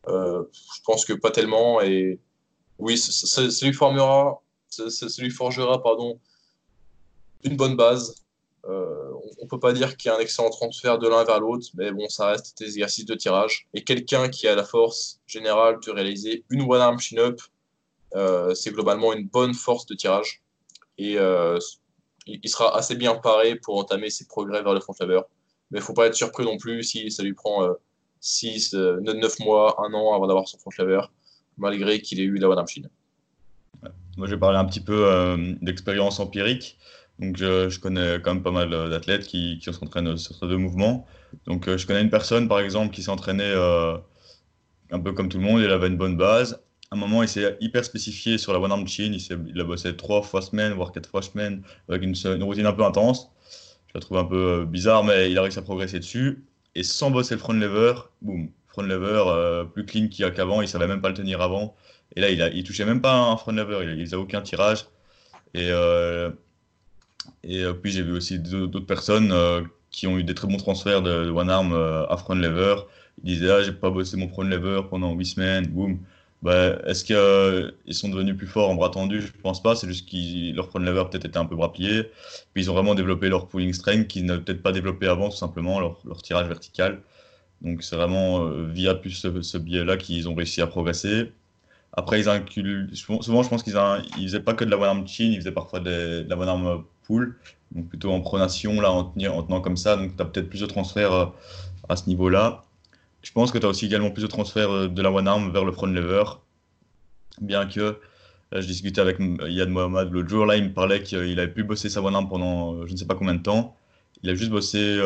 [0.08, 1.82] Je pense que pas tellement.
[1.82, 2.18] Et
[2.78, 6.18] oui, ça, lui formera, ça lui forgera pardon,
[7.44, 8.26] une bonne base.
[8.68, 11.40] Euh, on ne peut pas dire qu'il y a un excellent transfert de l'un vers
[11.40, 13.68] l'autre, mais bon, ça reste des exercices de tirage.
[13.74, 17.40] Et quelqu'un qui a la force générale de réaliser une one arm chin up,
[18.14, 20.42] euh, c'est globalement une bonne force de tirage.
[20.98, 21.58] Et euh,
[22.26, 25.20] il sera assez bien paré pour entamer ses progrès vers le front lever.
[25.70, 27.68] Mais il ne faut pas être surpris non plus si ça lui prend
[28.20, 31.02] 6, 9 mois, 1 an avant d'avoir son front lever,
[31.56, 32.82] malgré qu'il ait eu la one arm chin.
[34.16, 36.78] Moi, je vais parler un petit peu d'expérience empirique.
[37.18, 40.58] Donc, je, connais quand même pas mal euh, d'athlètes qui, qui s'entraînent sur ces deux
[40.58, 41.06] mouvements.
[41.46, 43.98] Donc, euh, je connais une personne, par exemple, qui euh,
[44.90, 45.62] un peu comme tout le monde.
[45.62, 46.60] Il avait une bonne base.
[46.90, 49.12] À un moment, il s'est hyper spécifié sur la one arm chin.
[49.12, 52.72] Il, il, a bossé trois fois semaine, voire quatre fois semaine, avec une, routine un
[52.72, 53.30] peu intense.
[53.88, 56.44] Je la trouve un peu bizarre, mais il a réussi à progresser dessus.
[56.74, 60.60] Et sans bosser le front lever, boum, front lever plus clean qu'avant.
[60.60, 61.74] Il savait même pas le tenir avant.
[62.14, 63.78] Et là, il, a, touchait même pas un front lever.
[63.84, 64.86] Il, il a aucun tirage.
[65.54, 65.70] Et
[67.44, 70.56] et euh, puis j'ai vu aussi d'autres personnes euh, qui ont eu des très bons
[70.56, 72.76] transferts de, one arm euh, à front lever.
[73.24, 75.98] Ils disaient ah j'ai pas bossé mon front lever pendant 8 semaines, boum.
[76.42, 79.74] bah, est-ce qu'ils sont devenus plus forts en bras tendus Je pense pas.
[79.76, 82.10] C'est juste que leur front lever peut-être était un peu bras plié.
[82.52, 85.36] Puis ils ont vraiment développé leur pulling strength qu'ils n'avaient peut-être pas développé avant, tout
[85.36, 87.00] simplement, leur, tirage vertical.
[87.62, 91.32] Donc c'est vraiment via plus ce, biais-là qu'ils ont réussi à progresser.
[91.94, 95.08] Après, ils incluent, souvent je pense qu'ils ne faisaient pas que de la one arm
[95.08, 99.60] chin, ils faisaient parfois de, la one arm donc plutôt en pronation, là, en, tenant
[99.60, 99.96] comme ça.
[99.96, 101.26] Donc tu as peut-être plus de transferts euh,
[101.88, 102.64] à ce niveau-là.
[103.22, 105.52] Je pense que tu as aussi également plus de transferts euh, de la one arm
[105.52, 106.24] vers le front lever,
[107.40, 107.98] bien que
[108.52, 111.88] je discutais avec Yad Mohamed l'autre jour, là il me parlait qu'il avait pu bosser
[111.88, 113.76] sa one arm pendant je ne sais pas combien de temps.
[114.22, 115.00] Il a juste bossé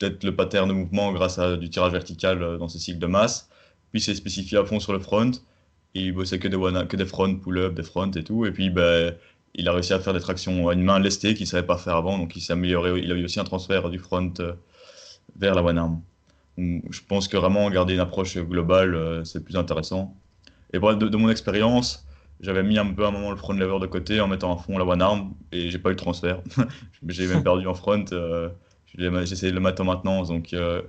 [0.00, 3.06] peut-être le pattern de mouvement grâce à du tirage vertical euh, dans ce cycle de
[3.06, 3.48] masse.
[3.92, 5.30] Puis c'est spécifié à fond sur le front.
[5.94, 8.46] Et il bossait que des, one, que des front, pull-up, des front et tout.
[8.46, 9.14] Et puis ben,
[9.54, 11.76] il a réussi à faire des tractions à une main lestée qu'il ne savait pas
[11.76, 12.18] faire avant.
[12.18, 13.00] Donc il s'est amélioré.
[13.00, 14.52] Il a eu aussi un transfert du front euh,
[15.36, 16.02] vers la one arm.
[16.58, 20.16] je pense que vraiment garder une approche globale, euh, c'est plus intéressant.
[20.72, 22.06] Et bon, de, mon expérience,
[22.40, 24.62] j'avais mis un peu à un moment le front lever de côté en mettant à
[24.62, 26.40] fond la one arm et j'ai pas eu de transfert.
[27.08, 28.04] j'ai même perdu en front
[28.98, 30.28] j'essaie de le mettre en maintenance.
[30.28, 30.82] Donc, euh,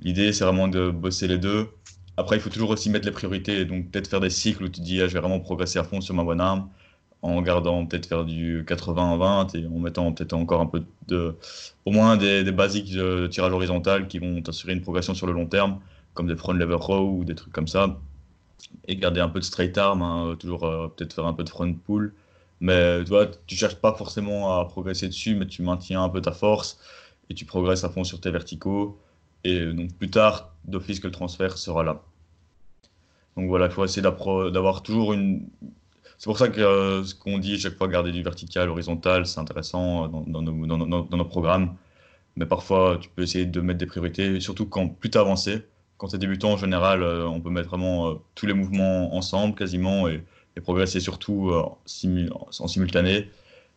[0.00, 1.68] l'idée, c'est vraiment de bosser les deux.
[2.16, 3.64] Après, il faut toujours aussi mettre les priorités.
[3.64, 6.00] Donc, peut-être faire des cycles où tu dis, ah, je vais vraiment progresser à fond
[6.00, 6.68] sur ma bonne arme,
[7.22, 11.36] en gardant peut-être faire du 80-20 et en mettant peut-être encore un peu de.
[11.84, 15.46] Au moins des, basiques de, tirage horizontal qui vont t'assurer une progression sur le long
[15.46, 15.80] terme,
[16.14, 17.98] comme des front lever row ou des trucs comme ça.
[18.88, 21.48] Et garder un peu de straight arm, hein, toujours euh, peut-être faire un peu de
[21.48, 22.14] front pull.
[22.60, 26.20] Mais tu vois, tu cherches pas forcément à progresser dessus, mais tu maintiens un peu
[26.20, 26.78] ta force
[27.30, 28.98] et tu progresses à fond sur tes verticaux.
[29.44, 32.02] Et donc plus tard, d'office que le transfert sera là.
[33.36, 35.48] Donc voilà, il faut essayer d'avoir toujours une.
[36.20, 39.40] C'est pour ça que euh, ce qu'on dit chaque fois, garder du vertical, horizontal, c'est
[39.40, 41.76] intéressant dans, dans, nos, programmes.
[42.36, 45.62] Mais parfois, tu peux essayer de mettre des priorités, surtout quand plus tu avancé.
[45.96, 49.14] Quand tu es débutant, en général, euh, on peut mettre vraiment euh, tous les mouvements
[49.16, 50.22] ensemble quasiment et,
[50.62, 53.30] progresser surtout en simultané.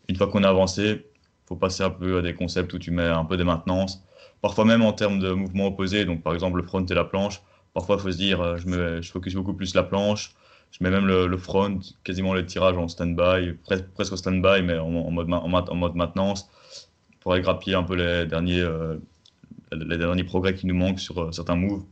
[0.10, 1.06] Une fois qu'on a avancé,
[1.48, 4.04] faut passer un peu à des concepts où tu mets un peu de maintenance.
[4.42, 7.42] Parfois même en termes de mouvements opposés, donc par exemple le front et la planche.
[7.74, 10.36] Parfois, il faut se dire, euh, je, me, je focus beaucoup plus la planche.
[10.74, 14.90] Je mets même le, front, quasiment le tirage en stand-by, presque, au stand-by, mais en,
[14.90, 15.48] mode, en,
[15.96, 16.50] maintenance,
[17.20, 18.98] pour aller grappiller un peu les derniers, euh,
[19.72, 21.84] les derniers progrès qui nous manquent sur euh, certains moves,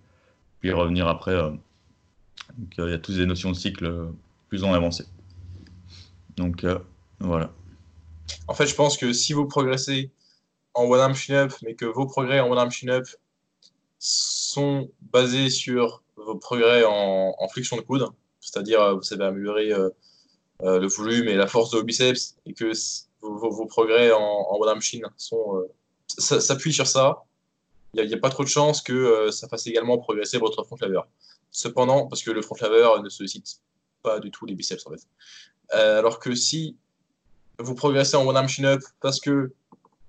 [0.60, 1.36] puis revenir après.
[1.36, 4.08] donc, il y a toutes des notions de cycle
[4.50, 5.06] plus en avancé.
[6.36, 6.66] Donc,
[7.20, 7.52] voilà.
[8.48, 10.10] En fait, je pense que si vous progressez
[10.74, 13.06] en one arm chin-up, mais que vos progrès en one arm chin-up
[14.00, 18.06] sont basés sur vos progrès en, flexion de coude,
[18.42, 19.90] c'est-à-dire euh, vous savez améliorer euh,
[20.64, 22.72] euh, le volume et la force de vos biceps, et que
[23.22, 25.64] vos, progrès en, one arm chin sont
[26.08, 27.24] s'appuient sur ça,
[27.94, 31.02] il n'y a, pas trop de chances que ça fasse également progresser votre front lever.
[31.52, 33.62] Cependant, parce que le front lever ne sollicite
[34.02, 35.08] pas du tout les biceps en fait.
[35.74, 36.76] alors que si
[37.60, 39.54] vous progressez en one arm chin-up parce que,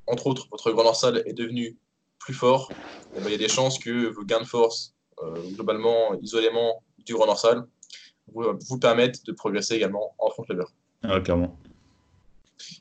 [0.06, 1.76] entre autres, votre grand dorsal est devenu
[2.18, 2.72] plus fort,
[3.14, 4.94] eh ben, il y a des chances que vos gains de force,
[5.54, 7.66] globalement, isolément du grand dorsal,
[8.32, 10.64] vous, permettent de progresser également en front lever.
[11.02, 11.58] Ah, clairement.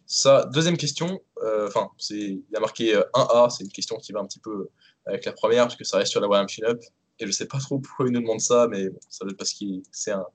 [0.05, 4.11] Ça, deuxième question, euh, enfin, il y a marqué 1A, euh, c'est une question qui
[4.11, 4.69] va un petit peu
[5.05, 6.79] avec la première, parce que ça reste sur la one arm chin-up,
[7.19, 9.53] et je ne sais pas trop pourquoi il nous demande ça, mais ça veut parce
[9.53, 10.25] que c'est un,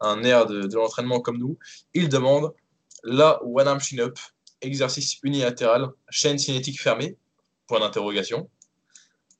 [0.00, 1.58] un air de, de l'entraînement comme nous.
[1.94, 2.52] Il demande
[3.04, 4.18] la one arm chin up,
[4.60, 7.16] exercice unilatéral, chaîne cinétique fermée,
[7.66, 8.48] point d'interrogation.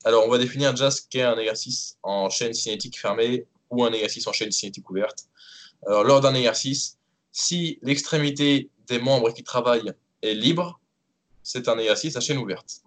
[0.05, 3.93] Alors, on va définir déjà ce qu'est un exercice en chaîne cinétique fermée ou un
[3.93, 5.27] exercice en chaîne cinétique ouverte.
[5.87, 6.99] Alors, lors d'un exercice,
[7.33, 9.93] si l'extrémité des membres qui travaillent
[10.23, 10.81] est libre,
[11.43, 12.83] c'est un exercice à chaîne ouverte.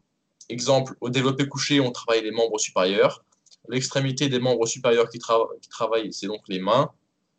[0.50, 3.24] Exemple, au développé couché, on travaille les membres supérieurs.
[3.68, 6.92] L'extrémité des membres supérieurs qui, qui travaillent, c'est donc les mains.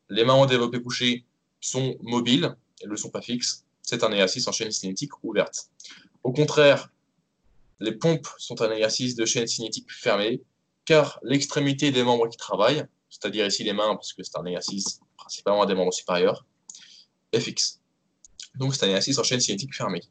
[0.09, 1.25] Les mains au développé couché
[1.61, 3.65] sont mobiles, elles ne sont pas fixes.
[3.83, 5.71] C'est un exercice en chaîne cinétique ouverte.
[6.23, 6.91] Au contraire,
[7.81, 10.43] les pompes sont un exercice de chaîne cinétique fermée,
[10.85, 15.01] car l'extrémité des membres qui travaillent, c'est-à-dire ici les mains, parce que c'est un exercice
[15.17, 16.47] principalement des membres supérieurs,
[17.33, 17.81] est fixe.
[18.55, 20.03] Donc c'est un exercice en chaîne cinétique fermée.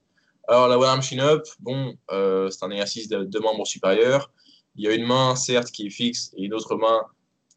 [0.48, 4.32] Alors la one arm chin up, bon, euh, c'est un exercice de, membres supérieurs.
[4.76, 7.02] Il y a une main certes qui est fixe et une autre main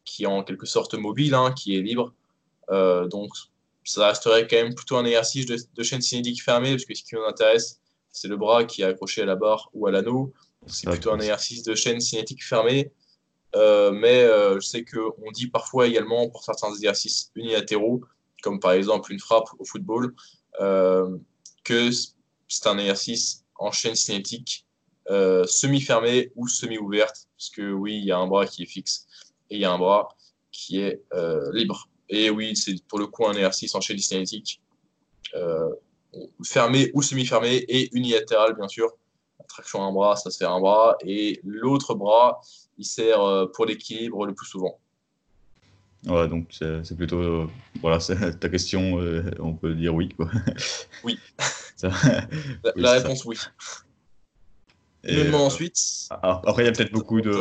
[0.05, 2.13] qui est en quelque sorte mobile, hein, qui est libre.
[2.69, 3.31] Euh, donc
[3.83, 7.15] ça resterait quand même plutôt un exercice de, chaîne cinétique fermée, parce que ce qui
[7.15, 7.79] nous intéresse,
[8.11, 10.33] c'est le bras qui est accroché à la barre ou à l'anneau.
[10.67, 12.91] C'est plutôt un exercice de chaîne cinétique fermée.
[13.55, 18.01] Euh, mais euh, je sais qu'on dit parfois également pour certains exercices unilatéraux,
[18.41, 20.15] comme par exemple une frappe au football,
[20.59, 21.17] euh,
[21.63, 24.65] que c'est un exercice en chaîne cinétique
[25.45, 29.05] semi-fermée ou semi-ouverte, parce que oui, il y a un bras qui est fixe
[29.49, 30.07] et il y a un bras
[30.51, 31.03] qui est
[31.51, 31.89] libre.
[32.09, 34.61] Et oui, c'est pour le coup un exercice en chaîne dyskinétique.
[36.43, 38.91] fermé ou semi-fermé et unilatéral, bien sûr.
[39.49, 40.95] traction un bras, ça se fait un bras.
[41.05, 42.39] Et l'autre bras,
[42.77, 44.79] il sert pour l'équilibre le plus souvent.
[46.05, 47.49] Ouais, donc c'est plutôt.
[47.81, 48.99] voilà, c'est ta question,
[49.39, 50.09] on peut dire oui.
[50.09, 50.29] Quoi.
[51.03, 51.17] Oui.
[52.75, 53.37] la, réponse, oui.
[55.03, 56.09] Et ensuite.
[56.09, 57.31] Après, il y a peut-être beaucoup de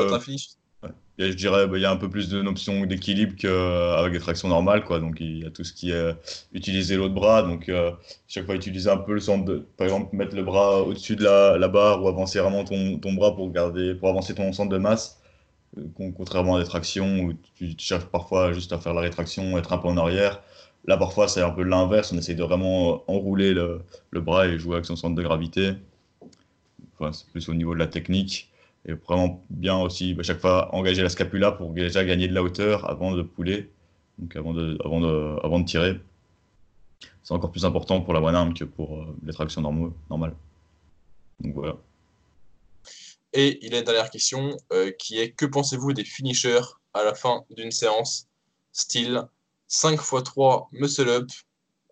[1.18, 4.48] je dirais bah, il y a un peu plus de notion d'équilibre qu'avec les tractions
[4.48, 4.84] normales.
[4.84, 5.00] Quoi.
[5.00, 6.14] Donc il y a tout ce qui est
[6.52, 7.42] utiliser l'autre bras.
[7.42, 7.90] Donc euh,
[8.26, 11.24] chaque fois utiliser un peu le centre de, par exemple, mettre le bras au-dessus de
[11.24, 14.70] la, la, barre ou avancer vraiment ton, ton, bras pour, garder, pour avancer ton centre
[14.70, 15.21] de masse.
[16.16, 19.78] Contrairement à des tractions où tu, cherches parfois juste à faire la rétraction, être un
[19.78, 20.42] peu en arrière.
[20.86, 22.12] Là, parfois, c'est un peu l'inverse.
[22.12, 25.72] On essaye de vraiment enrouler le, bras et jouer avec son centre de gravité.
[26.94, 28.50] Enfin, c'est plus au niveau de la technique
[28.86, 32.42] et vraiment bien aussi à chaque fois engager la scapula pour déjà gagner de la
[32.42, 33.70] hauteur avant de pouler,
[34.18, 36.00] donc avant de tirer.
[37.22, 39.62] C'est encore plus important pour la one arm que pour euh, les tractions
[40.10, 40.34] normales.
[41.40, 41.76] Donc voilà.
[43.34, 46.60] Et il une dernière question euh, qui est que pensez-vous des finishers
[46.92, 48.28] à la fin d'une séance?
[48.72, 49.26] Style
[49.68, 51.28] 5 x 3 muscle up,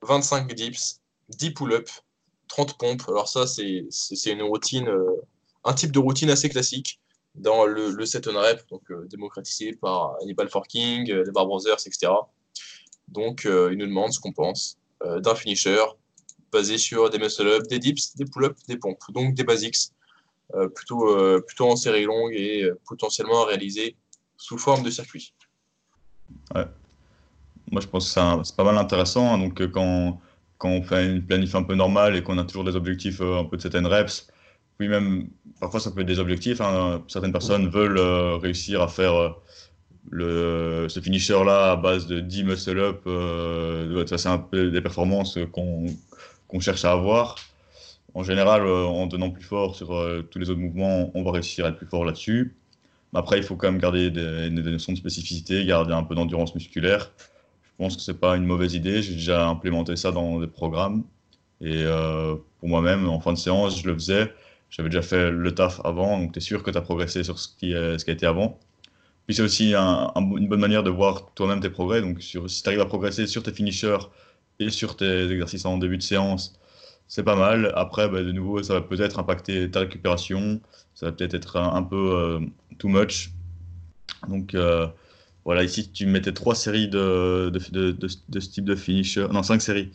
[0.02, 1.88] 25 dips, 10 pull-up,
[2.48, 3.02] 30 pompes.
[3.08, 3.86] Alors ça, c'est
[4.26, 5.16] une routine euh,
[5.64, 7.00] un type de routine assez classique
[7.34, 12.12] dans le, set on rep, donc euh, démocratisé par Hannibal Forking, les Bar Brothers, etc.
[13.08, 15.84] Donc, il nous demande ce qu'on pense d'un finisher
[16.52, 19.90] basé sur des muscle-up, des dips, des pull-ups, des pompes, donc des basics,
[20.74, 23.96] plutôt, plutôt en série longue et potentiellement réalisé
[24.36, 25.34] sous forme de circuit.
[26.54, 26.66] Ouais.
[27.70, 29.34] Moi, je pense que c'est pas mal intéressant.
[29.34, 29.38] Hein.
[29.38, 30.20] donc, quand,
[30.58, 33.44] quand on fait une planif un peu normale et qu'on a toujours des objectifs un
[33.44, 34.28] peu de certaines reps,
[34.80, 35.28] oui, même
[35.60, 36.60] parfois ça peut être des objectifs.
[36.60, 37.02] Hein.
[37.06, 39.30] Certaines personnes veulent euh, réussir à faire euh,
[40.10, 43.02] le, ce finisher-là à base de 10 muscle-up.
[43.06, 47.36] Euh, c'est un peu des performances qu'on cherche à avoir.
[48.14, 49.88] En général, en donnant plus fort sur
[50.30, 52.56] tous les autres mouvements, on va réussir à être plus fort là-dessus.
[53.14, 56.54] Après, il faut quand même garder des, des notions de spécificité, garder un peu d'endurance
[56.54, 57.12] musculaire.
[57.64, 59.02] Je pense que c'est pas une mauvaise idée.
[59.02, 61.04] J'ai déjà implémenté ça dans des programmes.
[61.60, 61.84] Et
[62.58, 64.32] pour moi-même, en fin de séance, je le faisais
[64.70, 67.38] j'avais déjà fait le taf avant, donc tu es sûr que tu as progressé sur
[67.38, 68.58] ce qui, ce a été avant.
[69.26, 72.00] Puis c'est aussi une bonne manière de voir toi-même tes progrès.
[72.00, 73.98] Donc si tu arrives à progresser sur tes finishers
[74.60, 76.58] et sur tes exercices en début de séance,
[77.10, 77.72] c'est pas mal.
[77.76, 80.60] Après, bah, de nouveau, ça va peut-être impacter ta récupération.
[80.94, 82.40] Ça va peut-être être un, peu euh,
[82.78, 83.32] too much.
[84.28, 84.86] Donc euh,
[85.44, 89.90] voilà, ici tu mettais trois séries de, de, ce type de finisher, non cinq séries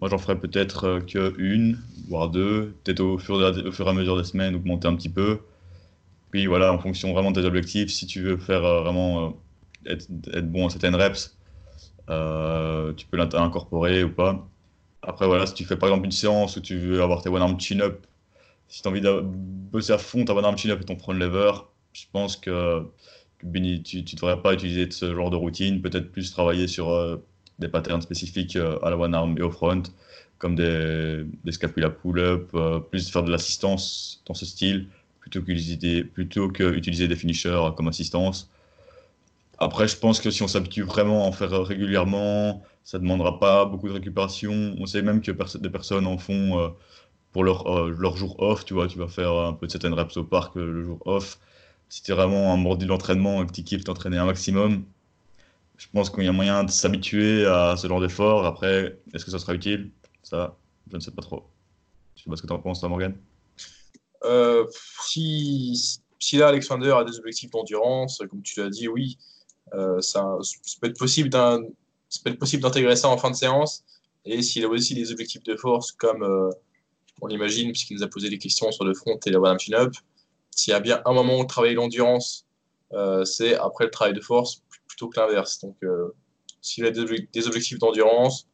[0.00, 1.78] moi, j'en ferai peut-être euh, qu'une,
[2.08, 5.40] voire deux, peut-être au, fur et à mesure des semaines, augmenter un petit peu.
[6.30, 9.36] Puis voilà, en fonction vraiment de tes objectifs, si tu veux faire euh, vraiment
[9.86, 11.36] euh, être, bon à certaines reps,
[12.08, 14.46] tu peux l'incorporer ou pas.
[15.06, 17.58] Après, voilà, si tu fais par exemple une séance où tu veux avoir tes one-arm
[17.60, 18.06] chin-up,
[18.68, 21.52] si tu as envie de bosser à fond ta one-arm chin-up et ton front lever,
[21.92, 22.82] je pense que,
[23.40, 27.20] tu ne devrais pas utiliser ce genre de routine, peut-être plus travailler sur
[27.58, 29.82] des patterns spécifiques euh, à la one arm et au front,
[30.38, 34.88] comme des, des scapula pull-up, euh, plus faire de l'assistance dans ce style,
[35.20, 38.50] plutôt qu'utiliser plutôt que des finishers comme assistance.
[39.58, 43.64] Après, je pense que si on s'habitue vraiment à en faire régulièrement, ça demandera pas
[43.64, 44.76] beaucoup de récupération.
[44.78, 46.68] On sait même que des personnes en font euh,
[47.32, 48.64] pour leur, leur jour off.
[48.64, 51.38] Tu vois, tu vas faire un peu de certaines reps au parc le jour off.
[51.88, 54.84] Si tu es vraiment un mordi d'entraînement et que tu kiffes t'entraîner un maximum,
[55.76, 58.46] je pense qu'il y a moyen de s'habituer à ce genre d'effort.
[58.46, 59.90] Après, est-ce que ça sera utile?
[60.22, 60.56] Ça,
[60.90, 61.44] je ne sais pas trop.
[62.16, 63.16] Je sais pas ce que tu en penses, toi, Morgan.
[64.24, 64.66] Euh,
[65.02, 69.18] si, si là, Alexander a des objectifs d'endurance, comme tu l'as dit, oui,
[69.74, 70.38] euh, ça,
[70.80, 71.28] peut être possible
[72.60, 73.84] d'intégrer ça en fin de séance.
[74.24, 76.50] Et s'il a aussi des objectifs de force, comme euh,
[77.20, 79.94] on l'imagine, puisqu'il nous a posé des questions sur le front et la one chin-up,
[80.50, 82.46] s'il y a bien un moment où travailler l'endurance,
[83.24, 84.62] c'est après le travail de force,
[84.94, 85.58] plutôt que l'inverse.
[85.60, 86.14] Donc, euh,
[86.60, 88.46] s'il a des, objectifs d'endurance,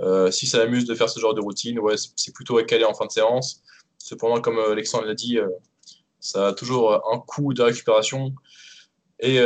[0.00, 2.84] euh, si ça amuse de faire ce genre de routine, ouais, c'est plutôt à caler
[2.84, 3.62] en fin de séance.
[3.98, 5.38] Cependant, comme euh, Alexandre l'a dit,
[6.20, 8.34] ça a toujours un coût de récupération.
[9.20, 9.40] Et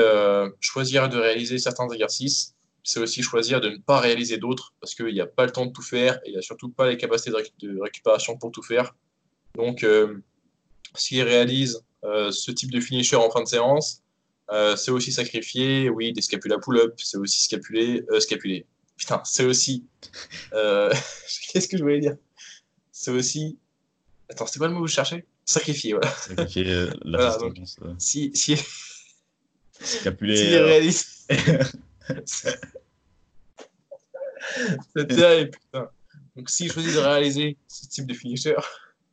[0.58, 5.12] choisir de réaliser certains exercices, c'est aussi choisir de ne pas réaliser d'autres parce qu'il
[5.12, 6.96] n'y a pas le temps de tout faire et il n'y a surtout pas les
[6.96, 8.94] capacités de, récupération pour tout faire.
[9.54, 9.86] Donc,
[10.94, 14.02] s'il réalise ce type de finisher en fin de séance,
[14.50, 18.66] euh, c'est aussi sacrifié, oui, des scapula pull-up, c'est aussi scapulé, euh, scapulé.
[18.96, 19.86] Putain, c'est aussi.
[20.52, 20.92] Euh,
[21.52, 22.16] qu'est-ce que je voulais dire?
[22.90, 23.58] C'est aussi.
[24.28, 26.10] Attends, c'était quoi le mot que je cherchais Sacrifier, voilà.
[26.10, 27.56] Sacrifier euh, la voilà, donc,
[27.98, 28.30] Si.
[28.34, 28.56] si...
[29.80, 30.36] Scapulé.
[30.36, 31.26] Si réalise.
[34.94, 35.50] Putain.
[36.36, 38.54] Donc, s'il choisit de réaliser ce type de finisher,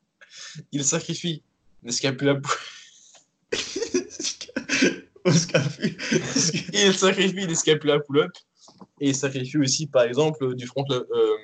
[0.72, 1.44] il sacrifie
[1.84, 2.40] des scapula
[6.74, 8.32] il sacrifie pull-up
[9.00, 11.38] et il sacrifie aussi, par exemple, du front euh,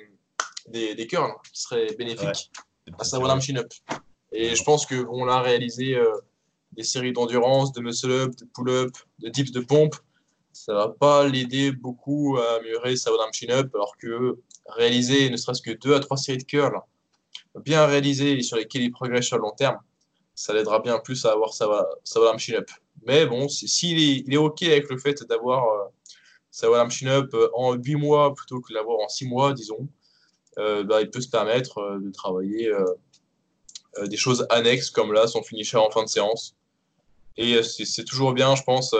[0.68, 2.50] des, des curls, qui serait bénéfique
[2.98, 3.72] à savoir un chin-up.
[4.32, 6.10] Et je pense qu'on l'a réalisé euh,
[6.72, 8.90] des séries d'endurance, de muscle-up, de pull-up,
[9.20, 9.94] de dips de pompe.
[10.54, 14.38] Ça va pas l'aider beaucoup à améliorer sa chin-up, alors que
[14.68, 16.80] réaliser ne serait-ce que deux à trois séries de curls
[17.56, 19.78] bien réalisées et sur lesquelles il progresse sur le long terme,
[20.36, 21.66] ça l'aidera bien plus à avoir sa,
[22.38, 22.70] chin-up.
[23.04, 25.88] Mais bon, s'il est, il est OK avec le fait d'avoir euh,
[26.52, 29.88] sa Wallam chin-up euh, en 8 mois plutôt que de l'avoir en 6 mois, disons,
[30.58, 32.72] euh, bah, il peut se permettre de travailler
[34.06, 36.54] des choses annexes comme là, son finisher en fin de séance.
[37.36, 38.94] Et c'est toujours bien, je pense,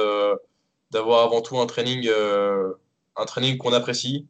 [0.94, 4.26] d'avoir avant tout un training, un training qu'on apprécie,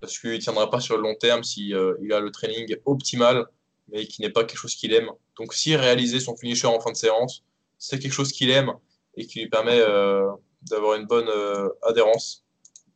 [0.00, 3.46] parce qu'il ne tiendra pas sur le long terme s'il il a le training optimal,
[3.90, 5.10] mais qui n'est pas quelque chose qu'il aime.
[5.36, 7.44] Donc si réaliser son finisher en fin de séance,
[7.78, 8.72] c'est quelque chose qu'il aime
[9.16, 10.30] et qui lui permet euh,
[10.62, 12.44] d'avoir une bonne euh, adhérence,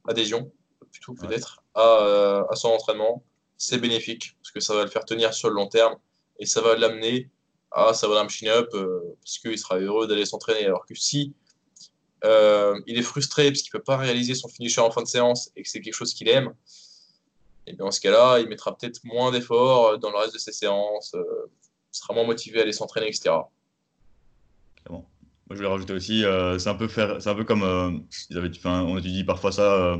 [0.08, 0.50] adhésion
[0.90, 3.24] plutôt peut-être, à, à, son entraînement,
[3.56, 5.96] c'est bénéfique parce que ça va le faire tenir sur le long terme
[6.38, 7.30] et ça va l'amener
[7.70, 10.66] à sa bonne machine up euh, parce qu'il sera heureux d'aller s'entraîner.
[10.66, 11.32] Alors que si
[12.24, 15.50] il est frustré parce qu'il ne peut pas réaliser son finisher en fin de séance
[15.56, 16.52] et que c'est quelque chose qu'il aime,
[17.66, 20.52] et bien dans ce cas-là, il mettra peut-être moins d'efforts dans le reste de ses
[20.52, 21.14] séances,
[21.90, 23.32] sera moins motivé à aller s'entraîner, etc.
[25.52, 27.90] Moi, je voulais rajouter aussi, euh, c'est un peu faire, un peu comme euh,
[28.64, 29.98] on étudie parfois ça euh,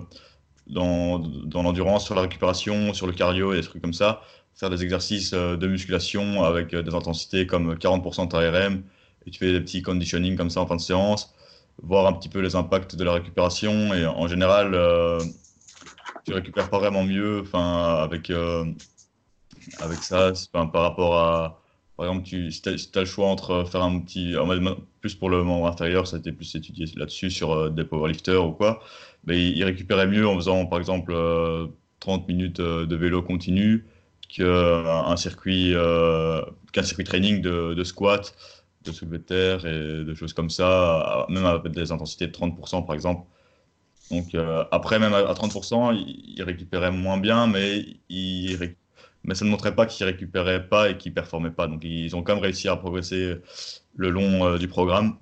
[0.67, 4.23] dans, dans l'endurance, sur la récupération, sur le cardio et des trucs comme ça.
[4.55, 8.83] Faire des exercices de musculation avec des intensités comme 40% de ta RM
[9.27, 11.35] et tu fais des petits conditioning comme ça en fin de séance,
[11.83, 14.77] voir un petit peu les impacts de la récupération et en général,
[16.25, 18.31] tu récupères pas vraiment mieux, avec
[19.81, 21.63] avec ça, par rapport à
[21.97, 24.35] par exemple, tu, si tu as, le choix entre faire un petit.
[25.01, 28.45] plus pour le membre inférieur, ça a été plus étudié là-dessus, sur euh, des powerlifters
[28.45, 28.81] ou quoi.
[29.27, 31.13] Mais il, récupérait mieux en faisant, par exemple,
[32.01, 33.87] 30 euh, minutes euh, de vélo continu
[34.29, 35.75] qu'un circuit,
[36.73, 38.35] qu'un circuit training de, de, squat,
[38.85, 42.87] de soulevé de terre et de choses comme ça, même avec des intensités de 30%
[42.87, 43.27] par exemple.
[44.11, 44.37] Donc
[44.71, 48.77] après, même à, 30%, il, il, récupérait moins bien, mais il,
[49.25, 51.67] mais ça ne montrait pas qu'ils récupéraient pas et qu'ils performaient pas.
[51.69, 53.37] Donc ils ont quand même réussi à progresser
[53.95, 55.17] le long euh, du programme.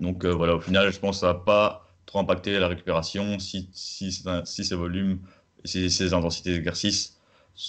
[0.00, 3.38] Donc euh, voilà, au final, je pense que ça n'a pas trop impacté la récupération
[3.38, 5.20] si, si, ces volumes,
[5.64, 7.18] si ces intensités d'exercice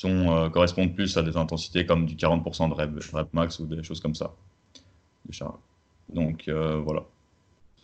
[0.06, 4.00] euh, correspondent plus à des intensités comme du 40% de rep, max ou des choses
[4.00, 4.34] comme ça.
[6.09, 7.03] Donc voilà.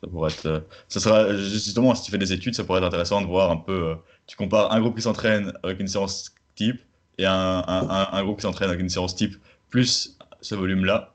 [0.02, 3.22] Ça pourrait être, ça sera justement si tu fais des études, ça pourrait être intéressant
[3.22, 3.96] de voir un peu.
[4.28, 6.82] tu compares un groupe qui s'entraîne avec une séance type
[7.20, 9.36] et un, groupe qui s'entraîne avec une séance type
[9.70, 11.14] plus ce volume-là,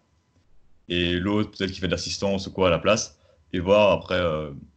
[0.88, 3.18] et l'autre peut-être qui fait de l'assistance ou quoi à la place,
[3.52, 4.20] et voir après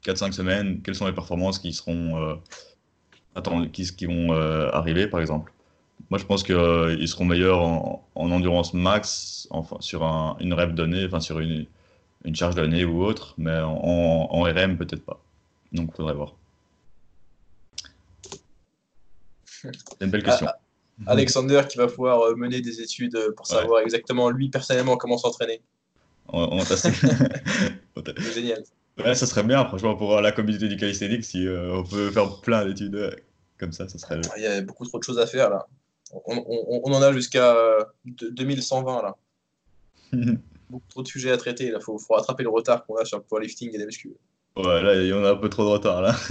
[0.05, 2.39] 4-5 euh, semaines quelles sont les performances qui seront
[3.35, 5.51] euh, qui, qui vont euh, arriver par exemple.
[6.09, 10.03] Moi je pense qu'ils seront meilleurs en, endurance max, enfin, sur
[10.39, 11.65] une rêve donnée, enfin sur une,
[12.23, 15.21] une charge donnée ou autre, mais en, en RM peut-être pas.
[15.73, 16.33] Donc il faudrait voir.
[19.45, 20.47] C'est une belle question.
[20.47, 20.59] Ah.
[21.11, 25.17] Alexander qui va pouvoir euh, mener des études euh, pour savoir exactement lui personnellement comment
[25.17, 25.61] s'entraîner.
[26.29, 26.59] On,
[28.33, 28.63] Génial.
[28.97, 32.41] Ouais, ça serait bien, franchement, pour la communauté du calisthenics, si euh, on peut faire
[32.41, 33.15] plein d'études
[33.59, 34.19] comme ça, ça serait.
[34.37, 35.67] Il y a beaucoup trop de choses à faire là.
[36.13, 37.55] On, on, en a jusqu'à
[38.05, 39.17] 2120 là.
[40.69, 41.67] beaucoup trop de sujets à traiter.
[41.67, 44.09] Il faut, faut, rattraper le retard qu'on a sur le powerlifting et les muscles.
[44.55, 46.15] Ouais, là, il y en a un peu trop de retard là.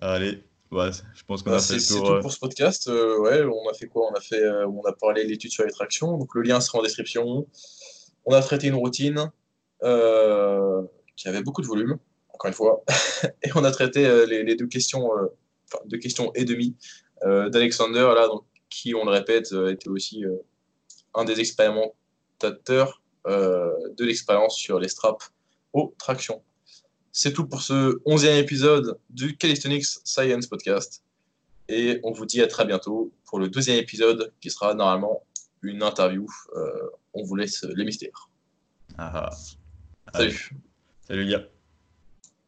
[0.00, 2.88] Allez, je pense qu'on a bah, fait C'est tout pour ce podcast.
[2.88, 4.08] Euh, ouais, on a fait quoi?
[4.10, 6.18] On a fait, euh, on a parlé de l'étude sur les tractions.
[6.18, 7.46] Donc le lien sera en description.
[8.24, 9.30] On a traité une routine
[9.82, 10.82] euh,
[11.16, 11.98] qui avait beaucoup de volume,
[12.28, 12.82] encore une fois,
[13.42, 15.10] et on a traité les, deux questions,
[15.86, 16.76] deux questions et demi
[17.22, 20.24] d'Alexander là, donc qui, on le répète, était aussi
[21.14, 25.32] un des expérimentateurs de l'expérience sur les straps
[25.72, 26.42] aux tractions.
[27.12, 31.04] C'est tout pour ce onzième épisode du Calisthenics Science Podcast.
[31.68, 35.22] Et on vous dit à très bientôt pour le deuxième épisode qui sera normalement
[35.62, 36.26] une interview.
[36.56, 38.30] Euh, on vous laisse les mystères.
[38.98, 40.12] Ah, ah.
[40.12, 40.50] Salut.
[41.06, 41.53] Salut, gars.